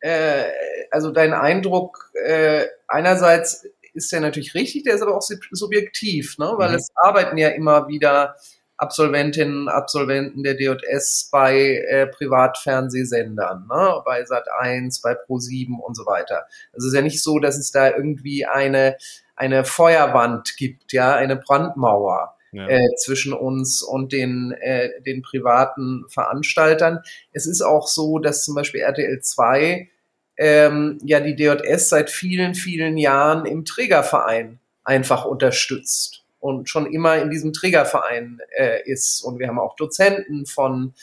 äh, 0.00 0.44
also 0.90 1.10
dein 1.10 1.32
Eindruck 1.32 2.10
äh, 2.24 2.66
einerseits 2.88 3.66
ist 3.92 4.12
ja 4.12 4.20
natürlich 4.20 4.54
richtig, 4.54 4.84
der 4.84 4.94
ist 4.94 5.02
aber 5.02 5.16
auch 5.16 5.22
subjektiv, 5.52 6.38
ne? 6.38 6.52
weil 6.56 6.70
mhm. 6.70 6.74
es 6.76 6.88
arbeiten 6.94 7.36
ja 7.36 7.48
immer 7.48 7.88
wieder 7.88 8.36
Absolventinnen, 8.80 9.68
Absolventen 9.68 10.42
der 10.42 10.54
DJS 10.54 11.28
bei 11.30 11.84
äh, 11.86 12.06
Privatfernsehsendern, 12.06 13.66
ne? 13.68 14.02
bei 14.06 14.22
Sat1, 14.22 15.02
bei 15.02 15.12
Pro7 15.12 15.78
und 15.78 15.94
so 15.94 16.06
weiter. 16.06 16.46
Also 16.72 16.86
es 16.86 16.92
ist 16.92 16.94
ja 16.94 17.02
nicht 17.02 17.22
so, 17.22 17.38
dass 17.38 17.58
es 17.58 17.72
da 17.72 17.90
irgendwie 17.90 18.46
eine, 18.46 18.96
eine 19.36 19.64
Feuerwand 19.64 20.56
gibt, 20.56 20.94
ja, 20.94 21.14
eine 21.14 21.36
Brandmauer. 21.36 22.36
Ja. 22.52 22.66
Äh, 22.66 22.96
zwischen 22.96 23.32
uns 23.32 23.80
und 23.80 24.10
den, 24.10 24.50
äh, 24.50 25.00
den 25.02 25.22
privaten 25.22 26.04
Veranstaltern. 26.08 26.98
Es 27.30 27.46
ist 27.46 27.62
auch 27.62 27.86
so, 27.86 28.18
dass 28.18 28.44
zum 28.44 28.56
Beispiel 28.56 28.80
RTL 28.80 29.20
2 29.20 29.88
ähm, 30.36 30.98
ja 31.04 31.20
die 31.20 31.36
DJS 31.36 31.88
seit 31.88 32.10
vielen, 32.10 32.56
vielen 32.56 32.96
Jahren 32.96 33.46
im 33.46 33.64
Trägerverein 33.64 34.58
einfach 34.82 35.26
unterstützt 35.26 36.24
und 36.40 36.68
schon 36.68 36.86
immer 36.92 37.18
in 37.18 37.30
diesem 37.30 37.52
Trägerverein 37.52 38.40
äh, 38.56 38.82
ist. 38.90 39.22
Und 39.22 39.38
wir 39.38 39.46
haben 39.46 39.58
auch 39.58 39.76
Dozenten 39.76 40.46
von, 40.46 40.94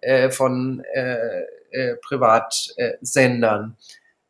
äh, 0.00 0.30
von 0.30 0.82
äh, 0.94 1.42
äh, 1.70 1.96
Privatsendern. 1.96 3.76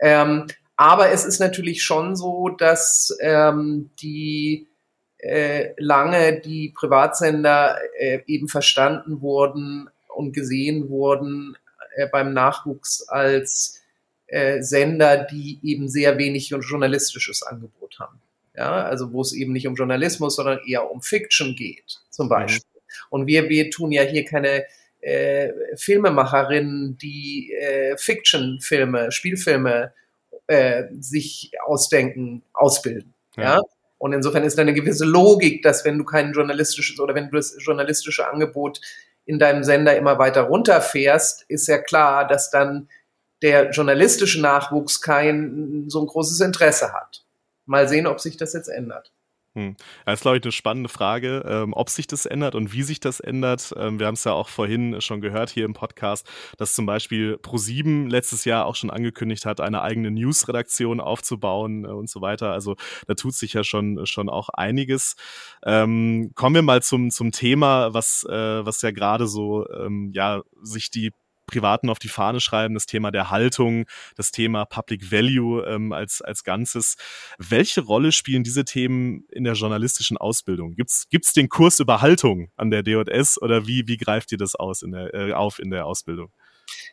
Ähm, 0.00 0.46
aber 0.76 1.10
es 1.10 1.24
ist 1.24 1.38
natürlich 1.38 1.82
schon 1.82 2.16
so, 2.16 2.50
dass 2.50 3.16
ähm, 3.20 3.90
die 4.02 4.68
äh, 5.18 5.70
lange 5.78 6.40
die 6.40 6.74
Privatsender 6.76 7.78
äh, 7.98 8.20
eben 8.26 8.48
verstanden 8.48 9.22
wurden 9.22 9.88
und 10.08 10.32
gesehen 10.32 10.90
wurden 10.90 11.56
äh, 11.94 12.06
beim 12.08 12.34
Nachwuchs 12.34 13.08
als 13.08 13.80
äh, 14.26 14.60
Sender, 14.60 15.24
die 15.24 15.60
eben 15.62 15.88
sehr 15.88 16.18
wenig 16.18 16.50
journalistisches 16.50 17.42
Angebot 17.42 17.98
haben 17.98 18.20
ja, 18.56 18.84
also 18.84 19.12
wo 19.12 19.20
es 19.20 19.32
eben 19.32 19.52
nicht 19.52 19.66
um 19.66 19.74
Journalismus, 19.74 20.36
sondern 20.36 20.60
eher 20.66 20.90
um 20.90 21.02
Fiction 21.02 21.54
geht, 21.54 22.00
zum 22.10 22.28
Beispiel. 22.28 22.62
Mhm. 22.72 22.80
Und 23.10 23.26
wir, 23.26 23.48
wir 23.48 23.70
tun 23.70 23.92
ja 23.92 24.02
hier 24.02 24.24
keine 24.24 24.64
äh, 25.00 25.52
Filmemacherinnen, 25.76 26.96
die 26.98 27.52
äh, 27.52 27.96
Fiction-Filme, 27.96 29.12
Spielfilme 29.12 29.92
äh, 30.46 30.84
sich 30.98 31.52
ausdenken, 31.64 32.42
ausbilden. 32.52 33.14
Ja. 33.36 33.56
ja. 33.56 33.60
Und 33.98 34.12
insofern 34.12 34.44
ist 34.44 34.58
da 34.58 34.62
eine 34.62 34.74
gewisse 34.74 35.04
Logik, 35.04 35.62
dass 35.62 35.84
wenn 35.84 35.98
du 35.98 36.04
kein 36.04 36.32
journalistisches 36.32 37.00
oder 37.00 37.14
wenn 37.14 37.30
du 37.30 37.36
das 37.36 37.56
journalistische 37.58 38.28
Angebot 38.28 38.80
in 39.24 39.38
deinem 39.38 39.64
Sender 39.64 39.96
immer 39.96 40.18
weiter 40.18 40.42
runterfährst, 40.42 41.44
ist 41.48 41.66
ja 41.66 41.78
klar, 41.78 42.26
dass 42.26 42.50
dann 42.50 42.88
der 43.42 43.70
journalistische 43.70 44.40
Nachwuchs 44.40 45.00
kein 45.00 45.84
so 45.88 46.00
ein 46.00 46.06
großes 46.06 46.40
Interesse 46.40 46.92
hat. 46.92 47.25
Mal 47.66 47.88
sehen, 47.88 48.06
ob 48.06 48.20
sich 48.20 48.36
das 48.36 48.52
jetzt 48.52 48.68
ändert. 48.68 49.12
Hm. 49.56 49.74
Das 50.04 50.18
ist, 50.18 50.20
glaube 50.20 50.36
ich, 50.36 50.42
eine 50.42 50.52
spannende 50.52 50.90
Frage, 50.90 51.42
ähm, 51.48 51.72
ob 51.72 51.88
sich 51.88 52.06
das 52.06 52.26
ändert 52.26 52.54
und 52.54 52.74
wie 52.74 52.82
sich 52.82 53.00
das 53.00 53.20
ändert. 53.20 53.72
Ähm, 53.78 53.98
wir 53.98 54.06
haben 54.06 54.14
es 54.14 54.24
ja 54.24 54.32
auch 54.32 54.50
vorhin 54.50 55.00
schon 55.00 55.22
gehört 55.22 55.48
hier 55.48 55.64
im 55.64 55.72
Podcast, 55.72 56.28
dass 56.58 56.74
zum 56.74 56.84
Beispiel 56.84 57.38
Pro7 57.42 58.10
letztes 58.10 58.44
Jahr 58.44 58.66
auch 58.66 58.76
schon 58.76 58.90
angekündigt 58.90 59.46
hat, 59.46 59.62
eine 59.62 59.80
eigene 59.80 60.10
News-Redaktion 60.10 61.00
aufzubauen 61.00 61.86
äh, 61.86 61.88
und 61.88 62.10
so 62.10 62.20
weiter. 62.20 62.52
Also 62.52 62.76
da 63.06 63.14
tut 63.14 63.34
sich 63.34 63.54
ja 63.54 63.64
schon, 63.64 64.04
schon 64.04 64.28
auch 64.28 64.50
einiges. 64.50 65.16
Ähm, 65.64 66.32
kommen 66.34 66.54
wir 66.54 66.62
mal 66.62 66.82
zum, 66.82 67.10
zum 67.10 67.32
Thema, 67.32 67.94
was, 67.94 68.26
äh, 68.28 68.66
was 68.66 68.82
ja 68.82 68.90
gerade 68.90 69.26
so, 69.26 69.66
ähm, 69.70 70.10
ja, 70.12 70.42
sich 70.62 70.90
die 70.90 71.12
Privaten 71.46 71.88
auf 71.90 71.98
die 71.98 72.08
Fahne 72.08 72.40
schreiben, 72.40 72.74
das 72.74 72.86
Thema 72.86 73.10
der 73.10 73.30
Haltung, 73.30 73.86
das 74.16 74.32
Thema 74.32 74.64
Public 74.64 75.10
Value 75.10 75.64
ähm, 75.66 75.92
als, 75.92 76.22
als 76.22 76.44
Ganzes. 76.44 76.96
Welche 77.38 77.80
Rolle 77.80 78.12
spielen 78.12 78.44
diese 78.44 78.64
Themen 78.64 79.24
in 79.30 79.44
der 79.44 79.54
journalistischen 79.54 80.16
Ausbildung? 80.16 80.74
Gibt's 80.74 81.08
gibt's 81.08 81.32
den 81.32 81.48
Kurs 81.48 81.80
über 81.80 82.00
Haltung 82.00 82.50
an 82.56 82.70
der 82.70 82.82
DJS 82.82 83.40
oder 83.40 83.66
wie, 83.66 83.86
wie 83.86 83.96
greift 83.96 84.32
ihr 84.32 84.38
das 84.38 84.54
aus 84.54 84.82
in 84.82 84.92
der, 84.92 85.14
äh, 85.14 85.32
auf 85.32 85.58
in 85.58 85.70
der 85.70 85.86
Ausbildung? 85.86 86.32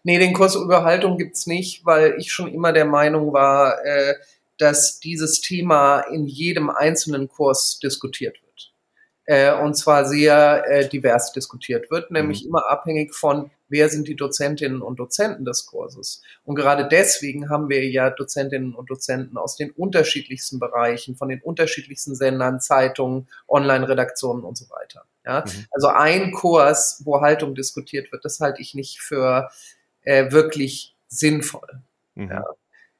Nee, 0.03 0.19
den 0.19 0.33
Kurs 0.33 0.55
über 0.55 0.83
Haltung 0.83 1.17
gibt's 1.17 1.47
nicht, 1.47 1.85
weil 1.85 2.15
ich 2.19 2.31
schon 2.31 2.53
immer 2.53 2.73
der 2.73 2.85
Meinung 2.85 3.33
war, 3.33 3.83
äh, 3.83 4.15
dass 4.57 4.99
dieses 4.99 5.41
Thema 5.41 6.01
in 6.01 6.27
jedem 6.27 6.69
einzelnen 6.69 7.27
Kurs 7.27 7.79
diskutiert. 7.79 8.42
Äh, 9.25 9.53
und 9.53 9.75
zwar 9.75 10.05
sehr 10.05 10.65
äh, 10.67 10.89
divers 10.89 11.31
diskutiert 11.31 11.89
wird, 11.89 12.11
nämlich 12.11 12.43
mhm. 12.43 12.49
immer 12.49 12.69
abhängig 12.69 13.15
von, 13.15 13.51
wer 13.69 13.87
sind 13.87 14.07
die 14.07 14.15
Dozentinnen 14.15 14.81
und 14.81 14.99
Dozenten 14.99 15.45
des 15.45 15.65
Kurses. 15.65 16.21
Und 16.43 16.55
gerade 16.55 16.87
deswegen 16.87 17.49
haben 17.49 17.69
wir 17.69 17.89
ja 17.89 18.09
Dozentinnen 18.09 18.75
und 18.75 18.89
Dozenten 18.89 19.37
aus 19.37 19.55
den 19.55 19.71
unterschiedlichsten 19.71 20.59
Bereichen, 20.59 21.15
von 21.15 21.29
den 21.29 21.41
unterschiedlichsten 21.41 22.15
Sendern, 22.15 22.59
Zeitungen, 22.59 23.29
Online-Redaktionen 23.47 24.43
und 24.43 24.57
so 24.57 24.69
weiter. 24.69 25.05
Ja? 25.25 25.45
Mhm. 25.45 25.65
Also 25.71 25.87
ein 25.87 26.31
Kurs, 26.33 27.01
wo 27.05 27.21
Haltung 27.21 27.55
diskutiert 27.55 28.11
wird, 28.11 28.25
das 28.25 28.41
halte 28.41 28.61
ich 28.61 28.75
nicht 28.75 28.99
für 28.99 29.49
äh, 30.01 30.31
wirklich 30.31 30.95
sinnvoll. 31.07 31.81
Mhm. 32.15 32.29
Ja? 32.29 32.45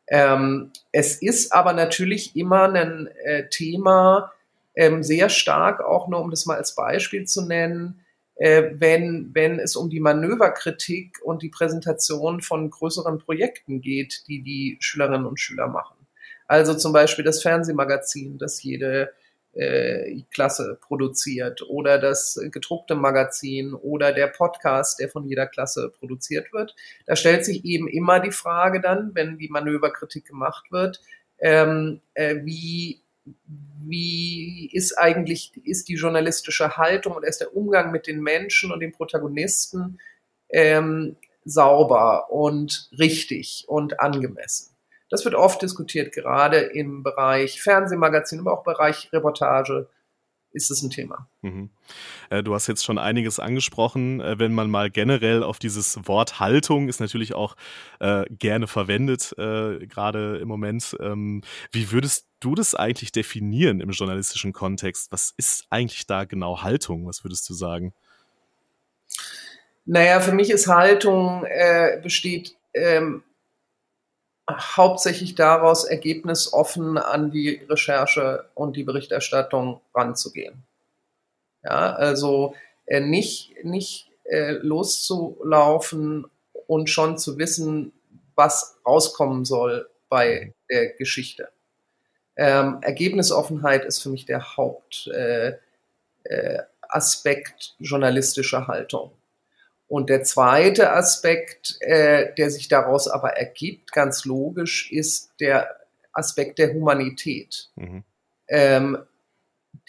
Ähm, 0.07 0.71
es 0.91 1.21
ist 1.21 1.53
aber 1.53 1.73
natürlich 1.73 2.35
immer 2.35 2.73
ein 2.73 3.07
äh, 3.25 3.49
Thema, 3.49 4.31
ähm, 4.75 5.03
sehr 5.03 5.29
stark, 5.29 5.81
auch 5.81 6.07
nur 6.07 6.21
um 6.21 6.29
das 6.31 6.45
mal 6.45 6.57
als 6.57 6.75
Beispiel 6.75 7.25
zu 7.25 7.45
nennen, 7.45 8.01
äh, 8.35 8.71
wenn, 8.73 9.29
wenn 9.33 9.59
es 9.59 9.75
um 9.75 9.89
die 9.89 9.99
Manöverkritik 9.99 11.19
und 11.23 11.43
die 11.43 11.49
Präsentation 11.49 12.41
von 12.41 12.69
größeren 12.69 13.19
Projekten 13.19 13.81
geht, 13.81 14.23
die 14.27 14.41
die 14.41 14.77
Schülerinnen 14.79 15.25
und 15.25 15.39
Schüler 15.39 15.67
machen. 15.67 15.95
Also 16.47 16.73
zum 16.73 16.93
Beispiel 16.93 17.23
das 17.23 17.41
Fernsehmagazin, 17.41 18.37
das 18.37 18.61
jede 18.63 19.13
äh, 19.53 20.21
Klasse 20.31 20.79
produziert 20.81 21.61
oder 21.69 21.99
das 21.99 22.39
gedruckte 22.51 22.95
Magazin 22.95 23.73
oder 23.73 24.11
der 24.11 24.27
Podcast, 24.27 24.99
der 24.99 25.09
von 25.09 25.27
jeder 25.27 25.45
Klasse 25.45 25.91
produziert 25.99 26.51
wird. 26.53 26.75
Da 27.05 27.15
stellt 27.15 27.45
sich 27.45 27.63
eben 27.63 27.87
immer 27.87 28.19
die 28.19 28.31
Frage 28.31 28.81
dann, 28.81 29.11
wenn 29.13 29.37
die 29.37 29.49
Manöverkritik 29.49 30.25
gemacht 30.25 30.71
wird, 30.71 31.01
ähm, 31.39 32.01
äh, 32.15 32.37
wie 32.43 33.02
wie 33.85 34.69
ist 34.71 34.97
eigentlich, 34.97 35.51
ist 35.63 35.89
die 35.89 35.95
journalistische 35.95 36.77
Haltung 36.77 37.13
und 37.13 37.23
ist 37.23 37.41
der 37.41 37.55
Umgang 37.55 37.91
mit 37.91 38.07
den 38.07 38.21
Menschen 38.21 38.71
und 38.71 38.79
den 38.79 38.91
Protagonisten 38.91 39.99
ähm, 40.49 41.15
sauber 41.45 42.31
und 42.31 42.89
richtig 42.97 43.65
und 43.67 43.99
angemessen. 43.99 44.73
Das 45.09 45.25
wird 45.25 45.35
oft 45.35 45.61
diskutiert, 45.61 46.13
gerade 46.13 46.57
im 46.57 47.03
Bereich 47.03 47.61
Fernsehmagazin, 47.61 48.39
aber 48.39 48.53
auch 48.53 48.65
im 48.65 48.73
Bereich 48.73 49.11
Reportage, 49.13 49.87
ist 50.53 50.71
es 50.71 50.81
ein 50.83 50.89
Thema. 50.89 51.27
Mhm. 51.41 51.69
Äh, 52.29 52.43
du 52.43 52.53
hast 52.53 52.67
jetzt 52.67 52.85
schon 52.85 52.97
einiges 52.97 53.39
angesprochen. 53.39 54.21
Äh, 54.21 54.39
wenn 54.39 54.53
man 54.53 54.69
mal 54.69 54.89
generell 54.89 55.43
auf 55.43 55.59
dieses 55.59 55.99
Wort 56.07 56.39
Haltung 56.39 56.87
ist 56.87 56.99
natürlich 56.99 57.33
auch 57.33 57.55
äh, 57.99 58.25
gerne 58.29 58.67
verwendet, 58.67 59.33
äh, 59.37 59.85
gerade 59.87 60.37
im 60.37 60.47
Moment. 60.47 60.95
Ähm, 60.99 61.41
wie 61.71 61.91
würdest 61.91 62.27
du 62.43 62.55
das 62.55 62.75
eigentlich 62.75 63.12
definieren 63.12 63.79
im 63.79 63.91
journalistischen 63.91 64.53
Kontext? 64.53 65.12
Was 65.12 65.33
ist 65.38 65.65
eigentlich 65.69 66.05
da 66.05 66.25
genau 66.25 66.62
Haltung? 66.62 67.07
Was 67.07 67.23
würdest 67.23 67.50
du 67.50 67.53
sagen? 67.53 67.93
Naja, 69.85 70.19
für 70.19 70.31
mich 70.31 70.50
ist 70.50 70.67
Haltung 70.67 71.45
äh, 71.45 72.00
besteht 72.01 72.55
ähm, 72.73 73.23
hauptsächlich 74.50 75.35
daraus, 75.35 75.85
ergebnisoffen 75.85 76.97
an 76.97 77.31
die 77.31 77.62
Recherche 77.69 78.50
und 78.55 78.75
die 78.75 78.83
Berichterstattung 78.83 79.81
ranzugehen. 79.93 80.63
Ja, 81.63 81.93
also 81.93 82.55
äh, 82.85 83.00
nicht, 83.00 83.55
nicht 83.63 84.09
äh, 84.25 84.51
loszulaufen 84.51 86.25
und 86.67 86.89
schon 86.89 87.17
zu 87.17 87.38
wissen, 87.38 87.93
was 88.35 88.77
rauskommen 88.85 89.45
soll 89.45 89.89
bei 90.09 90.53
der 90.69 90.93
Geschichte. 90.93 91.50
Ähm, 92.35 92.79
Ergebnisoffenheit 92.81 93.85
ist 93.85 94.01
für 94.01 94.09
mich 94.09 94.25
der 94.25 94.57
Hauptaspekt 94.57 95.57
äh, 96.25 97.83
äh, 97.83 97.85
journalistischer 97.85 98.67
Haltung. 98.67 99.11
Und 99.87 100.09
der 100.09 100.23
zweite 100.23 100.91
Aspekt, 100.91 101.77
äh, 101.81 102.33
der 102.35 102.49
sich 102.49 102.67
daraus 102.67 103.07
aber 103.07 103.37
ergibt, 103.37 103.91
ganz 103.91 104.25
logisch, 104.25 104.91
ist 104.91 105.33
der 105.39 105.75
Aspekt 106.11 106.57
der 106.57 106.73
Humanität. 106.73 107.69
Mhm. 107.75 108.03
Ähm, 108.47 108.97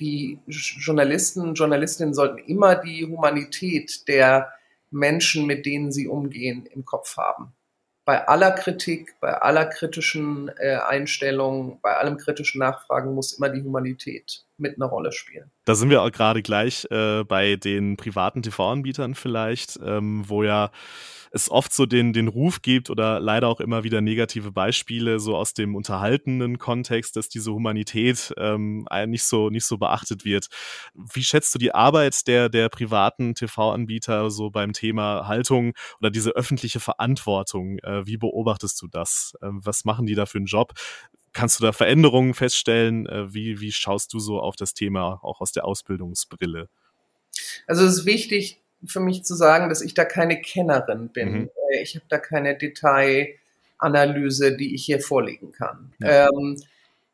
die 0.00 0.38
Journalisten, 0.46 1.54
Journalistinnen 1.54 2.14
sollten 2.14 2.38
immer 2.38 2.74
die 2.74 3.06
Humanität 3.06 4.06
der 4.08 4.52
Menschen, 4.90 5.46
mit 5.46 5.64
denen 5.64 5.92
sie 5.92 6.08
umgehen, 6.08 6.66
im 6.66 6.84
Kopf 6.84 7.16
haben 7.16 7.53
bei 8.04 8.28
aller 8.28 8.52
Kritik, 8.52 9.14
bei 9.20 9.32
aller 9.32 9.66
kritischen 9.66 10.50
äh, 10.58 10.76
Einstellung, 10.76 11.78
bei 11.82 11.96
allem 11.96 12.18
kritischen 12.18 12.58
Nachfragen 12.58 13.14
muss 13.14 13.32
immer 13.32 13.48
die 13.48 13.62
Humanität 13.62 14.44
mit 14.58 14.76
einer 14.76 14.86
Rolle 14.86 15.10
spielen. 15.12 15.50
Da 15.64 15.74
sind 15.74 15.90
wir 15.90 16.02
auch 16.02 16.12
gerade 16.12 16.42
gleich 16.42 16.86
äh, 16.90 17.24
bei 17.24 17.56
den 17.56 17.96
privaten 17.96 18.42
TV-Anbietern 18.42 19.14
vielleicht, 19.14 19.78
ähm, 19.82 20.24
wo 20.26 20.42
ja 20.42 20.70
es 21.34 21.50
oft 21.50 21.74
so 21.74 21.84
den, 21.84 22.12
den 22.12 22.28
Ruf 22.28 22.62
gibt 22.62 22.90
oder 22.90 23.18
leider 23.18 23.48
auch 23.48 23.60
immer 23.60 23.82
wieder 23.82 24.00
negative 24.00 24.52
Beispiele 24.52 25.18
so 25.18 25.36
aus 25.36 25.52
dem 25.52 25.74
unterhaltenden 25.74 26.58
Kontext, 26.58 27.16
dass 27.16 27.28
diese 27.28 27.52
Humanität 27.52 28.32
ähm, 28.38 28.86
nicht 29.06 29.24
so 29.24 29.50
nicht 29.50 29.64
so 29.64 29.76
beachtet 29.76 30.24
wird. 30.24 30.46
Wie 30.94 31.24
schätzt 31.24 31.52
du 31.54 31.58
die 31.58 31.74
Arbeit 31.74 32.28
der 32.28 32.48
der 32.48 32.68
privaten 32.68 33.34
TV-Anbieter 33.34 34.30
so 34.30 34.50
beim 34.50 34.72
Thema 34.72 35.26
Haltung 35.26 35.72
oder 35.98 36.10
diese 36.10 36.30
öffentliche 36.30 36.78
Verantwortung? 36.78 37.78
Äh, 37.80 38.06
wie 38.06 38.16
beobachtest 38.16 38.80
du 38.80 38.86
das? 38.86 39.34
Äh, 39.42 39.48
was 39.50 39.84
machen 39.84 40.06
die 40.06 40.14
da 40.14 40.26
für 40.26 40.38
einen 40.38 40.46
Job? 40.46 40.72
Kannst 41.32 41.58
du 41.58 41.64
da 41.64 41.72
Veränderungen 41.72 42.34
feststellen? 42.34 43.06
Äh, 43.06 43.34
wie, 43.34 43.60
wie 43.60 43.72
schaust 43.72 44.14
du 44.14 44.20
so 44.20 44.38
auf 44.38 44.54
das 44.54 44.72
Thema 44.72 45.18
auch 45.22 45.40
aus 45.40 45.50
der 45.50 45.64
Ausbildungsbrille? 45.64 46.68
Also 47.66 47.84
es 47.84 47.98
ist 47.98 48.06
wichtig, 48.06 48.63
für 48.86 49.00
mich 49.00 49.24
zu 49.24 49.34
sagen, 49.34 49.68
dass 49.68 49.82
ich 49.82 49.94
da 49.94 50.04
keine 50.04 50.40
Kennerin 50.40 51.08
bin. 51.08 51.32
Mhm. 51.32 51.50
Äh, 51.70 51.82
ich 51.82 51.94
habe 51.94 52.06
da 52.08 52.18
keine 52.18 52.56
Detailanalyse, 52.56 54.56
die 54.56 54.74
ich 54.74 54.84
hier 54.84 55.00
vorlegen 55.00 55.52
kann. 55.52 55.92
Ja. 56.00 56.28
Ähm, 56.28 56.60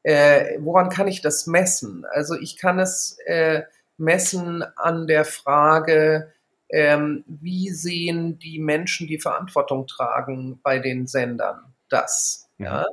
äh, 0.02 0.56
woran 0.60 0.88
kann 0.88 1.08
ich 1.08 1.20
das 1.20 1.46
messen? 1.46 2.04
Also 2.10 2.34
ich 2.34 2.56
kann 2.56 2.78
es 2.78 3.18
äh, 3.26 3.62
messen 3.98 4.62
an 4.76 5.06
der 5.06 5.24
Frage, 5.24 6.32
ähm, 6.70 7.24
wie 7.26 7.70
sehen 7.70 8.38
die 8.38 8.58
Menschen, 8.58 9.06
die 9.06 9.18
Verantwortung 9.18 9.86
tragen 9.86 10.60
bei 10.62 10.78
den 10.78 11.06
Sendern 11.06 11.74
das? 11.88 12.48
Mhm. 12.58 12.64
Ja? 12.64 12.86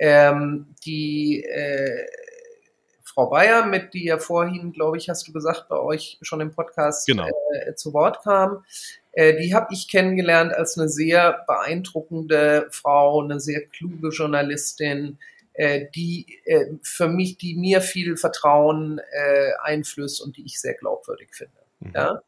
Ähm, 0.00 0.74
die 0.84 1.44
äh, 1.44 2.06
Frau 3.18 3.30
Bayer, 3.30 3.66
mit 3.66 3.94
die 3.94 4.04
ja 4.04 4.18
vorhin, 4.18 4.70
glaube 4.70 4.96
ich, 4.96 5.08
hast 5.08 5.26
du 5.26 5.32
gesagt, 5.32 5.66
bei 5.68 5.76
euch 5.76 6.18
schon 6.22 6.40
im 6.40 6.52
Podcast 6.52 7.04
genau. 7.04 7.26
äh, 7.26 7.74
zu 7.74 7.92
Wort 7.92 8.22
kam. 8.22 8.64
Äh, 9.10 9.42
die 9.42 9.52
habe 9.56 9.74
ich 9.74 9.88
kennengelernt 9.88 10.52
als 10.52 10.78
eine 10.78 10.88
sehr 10.88 11.44
beeindruckende 11.48 12.68
Frau, 12.70 13.20
eine 13.20 13.40
sehr 13.40 13.66
kluge 13.66 14.10
Journalistin, 14.10 15.18
äh, 15.54 15.86
die 15.96 16.26
äh, 16.44 16.66
für 16.84 17.08
mich, 17.08 17.38
die 17.38 17.56
mir 17.56 17.80
viel 17.80 18.16
Vertrauen 18.16 19.00
äh, 19.10 19.50
einflößt 19.64 20.22
und 20.22 20.36
die 20.36 20.46
ich 20.46 20.60
sehr 20.60 20.74
glaubwürdig 20.74 21.30
finde. 21.32 21.58
Mhm. 21.80 21.92
Ja? 21.96 22.22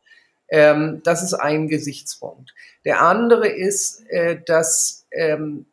Ähm, 0.49 1.03
das 1.05 1.23
ist 1.23 1.35
ein 1.35 1.69
Gesichtspunkt. 1.69 2.53
Der 2.85 3.03
andere 3.03 3.47
ist, 3.47 4.05
äh, 4.09 4.41
dass 4.45 5.07
ähm, 5.13 5.67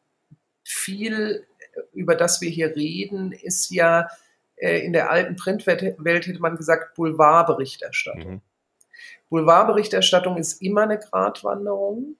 viel, 0.64 1.48
über 1.92 2.14
das 2.14 2.40
wir 2.40 2.52
hier 2.52 2.76
reden, 2.76 3.32
ist 3.32 3.72
ja 3.72 4.10
in 4.58 4.94
der 4.94 5.12
alten 5.12 5.36
Printwelt 5.36 5.82
hätte 5.82 6.40
man 6.40 6.58
gesagt 6.58 6.96
Boulevardberichterstattung. 6.96 8.34
Mhm. 8.34 8.42
Boulevardberichterstattung 9.30 10.38
ist 10.38 10.62
immer 10.62 10.84
eine 10.84 11.00
Gratwanderung, 11.00 12.16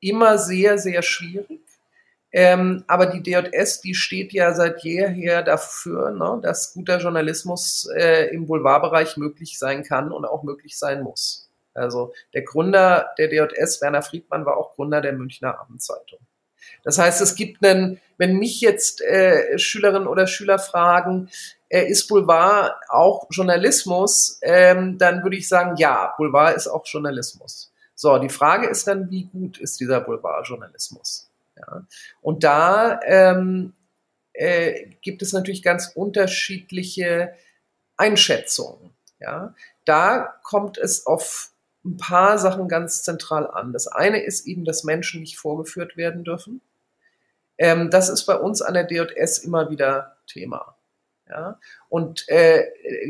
immer 0.00 0.38
sehr, 0.38 0.78
sehr 0.78 1.02
schwierig. 1.02 1.60
Ähm, 2.32 2.84
aber 2.86 3.06
die 3.06 3.22
DJS, 3.22 3.80
die 3.80 3.94
steht 3.94 4.32
ja 4.32 4.54
seit 4.54 4.84
jeher 4.84 5.42
dafür, 5.42 6.12
ne, 6.12 6.38
dass 6.42 6.72
guter 6.74 6.98
Journalismus 6.98 7.88
äh, 7.96 8.26
im 8.32 8.46
Boulevardbereich 8.46 9.16
möglich 9.16 9.58
sein 9.58 9.82
kann 9.82 10.12
und 10.12 10.24
auch 10.24 10.44
möglich 10.44 10.78
sein 10.78 11.02
muss. 11.02 11.50
Also 11.74 12.12
der 12.34 12.42
Gründer 12.42 13.10
der 13.18 13.28
DJS, 13.28 13.80
Werner 13.80 14.02
Friedmann, 14.02 14.44
war 14.44 14.56
auch 14.56 14.74
Gründer 14.74 15.00
der 15.00 15.12
Münchner 15.12 15.58
Abendzeitung. 15.58 16.20
Das 16.82 16.98
heißt, 16.98 17.20
es 17.20 17.34
gibt 17.34 17.64
einen, 17.64 18.00
wenn 18.18 18.38
mich 18.38 18.60
jetzt 18.60 19.00
äh, 19.02 19.58
Schülerinnen 19.58 20.08
oder 20.08 20.26
Schüler 20.26 20.58
fragen, 20.58 21.30
äh, 21.68 21.86
ist 21.86 22.08
Boulevard 22.08 22.74
auch 22.88 23.26
Journalismus, 23.30 24.38
ähm, 24.42 24.98
dann 24.98 25.22
würde 25.22 25.36
ich 25.36 25.48
sagen, 25.48 25.76
ja, 25.76 26.14
Boulevard 26.16 26.56
ist 26.56 26.66
auch 26.66 26.84
Journalismus. 26.86 27.72
So, 27.94 28.18
die 28.18 28.28
Frage 28.28 28.66
ist 28.66 28.86
dann, 28.86 29.10
wie 29.10 29.24
gut 29.24 29.58
ist 29.58 29.78
dieser 29.78 30.00
Boulevardjournalismus? 30.00 31.30
Ja. 31.56 31.86
Und 32.22 32.44
da 32.44 32.98
ähm, 33.04 33.74
äh, 34.32 34.86
gibt 35.02 35.22
es 35.22 35.32
natürlich 35.32 35.62
ganz 35.62 35.92
unterschiedliche 35.94 37.34
Einschätzungen. 37.96 38.90
Ja. 39.18 39.54
Da 39.84 40.34
kommt 40.42 40.78
es 40.78 41.06
auf 41.06 41.50
ein 41.84 41.96
paar 41.96 42.38
Sachen 42.38 42.68
ganz 42.68 43.02
zentral 43.02 43.50
an. 43.50 43.72
Das 43.72 43.86
eine 43.86 44.22
ist 44.22 44.46
eben, 44.46 44.64
dass 44.64 44.84
Menschen 44.84 45.20
nicht 45.20 45.38
vorgeführt 45.38 45.96
werden 45.96 46.24
dürfen. 46.24 46.60
Ähm, 47.58 47.90
das 47.90 48.08
ist 48.08 48.26
bei 48.26 48.36
uns 48.36 48.62
an 48.62 48.74
der 48.74 48.84
DJS 48.84 49.38
immer 49.38 49.70
wieder 49.70 50.16
Thema. 50.26 50.76
Ja? 51.28 51.58
Und 51.88 52.28
äh, 52.28 52.64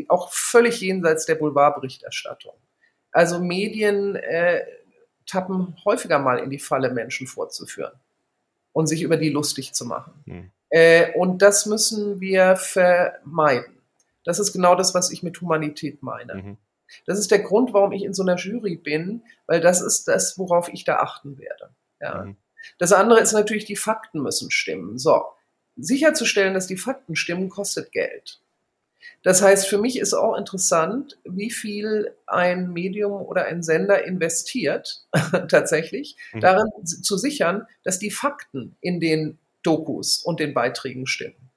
auch 0.08 0.32
völlig 0.32 0.80
jenseits 0.80 1.26
der 1.26 1.36
Boulevardberichterstattung. 1.36 2.54
Also 3.12 3.40
Medien 3.40 4.16
äh, 4.16 4.64
tappen 5.26 5.76
häufiger 5.84 6.18
mal 6.18 6.38
in 6.38 6.50
die 6.50 6.58
Falle, 6.58 6.90
Menschen 6.90 7.26
vorzuführen 7.26 7.92
und 8.72 8.86
sich 8.86 9.02
über 9.02 9.16
die 9.16 9.30
lustig 9.30 9.72
zu 9.72 9.84
machen. 9.84 10.12
Mhm. 10.26 10.50
Äh, 10.70 11.12
und 11.14 11.42
das 11.42 11.66
müssen 11.66 12.20
wir 12.20 12.56
vermeiden. 12.56 13.78
Das 14.24 14.38
ist 14.38 14.52
genau 14.52 14.74
das, 14.74 14.94
was 14.94 15.10
ich 15.10 15.22
mit 15.22 15.40
Humanität 15.40 16.02
meine. 16.02 16.34
Mhm. 16.34 16.56
Das 17.06 17.18
ist 17.18 17.30
der 17.30 17.40
Grund, 17.40 17.72
warum 17.72 17.92
ich 17.92 18.04
in 18.04 18.14
so 18.14 18.22
einer 18.22 18.36
Jury 18.36 18.76
bin, 18.76 19.22
weil 19.46 19.60
das 19.60 19.80
ist 19.80 20.08
das, 20.08 20.38
worauf 20.38 20.68
ich 20.72 20.84
da 20.84 20.96
achten 20.96 21.38
werde. 21.38 21.70
Ja. 22.00 22.24
Mhm. 22.24 22.36
Das 22.78 22.92
andere 22.92 23.20
ist 23.20 23.32
natürlich, 23.32 23.64
die 23.64 23.76
Fakten 23.76 24.20
müssen 24.20 24.50
stimmen. 24.50 24.98
So, 24.98 25.22
sicherzustellen, 25.76 26.54
dass 26.54 26.66
die 26.66 26.76
Fakten 26.76 27.16
stimmen, 27.16 27.48
kostet 27.48 27.92
Geld. 27.92 28.40
Das 29.22 29.42
heißt, 29.42 29.68
für 29.68 29.78
mich 29.78 29.98
ist 29.98 30.14
auch 30.14 30.36
interessant, 30.36 31.18
wie 31.24 31.50
viel 31.50 32.14
ein 32.26 32.72
Medium 32.72 33.22
oder 33.22 33.44
ein 33.44 33.62
Sender 33.62 34.04
investiert, 34.04 35.06
tatsächlich, 35.48 36.16
mhm. 36.32 36.40
darin 36.40 36.68
zu 36.84 37.16
sichern, 37.16 37.66
dass 37.82 37.98
die 37.98 38.10
Fakten 38.10 38.76
in 38.80 39.00
den 39.00 39.38
Dokus 39.62 40.22
und 40.22 40.40
den 40.40 40.54
Beiträgen 40.54 41.06
stimmen. 41.06 41.49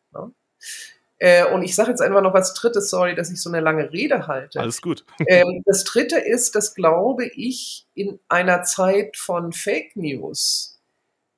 Äh, 1.24 1.46
und 1.46 1.64
ich 1.64 1.74
sage 1.74 1.90
jetzt 1.90 2.02
einfach 2.02 2.22
noch 2.22 2.34
was 2.34 2.54
Drittes, 2.54 2.90
sorry, 2.90 3.16
dass 3.16 3.32
ich 3.32 3.42
so 3.42 3.50
eine 3.50 3.62
lange 3.62 3.94
Rede 3.94 4.28
halte. 4.28 4.60
Alles 4.60 4.82
gut. 4.82 5.06
Ähm, 5.28 5.64
das 5.66 5.86
Dritte 5.86 6.20
ist, 6.20 6.54
dass 6.54 6.76
glaube 6.76 7.28
ich 7.28 7.88
in 7.94 8.20
einer 8.28 8.64
Zeit 8.64 9.16
von 9.16 9.54
Fake 9.54 9.96
News 9.96 10.82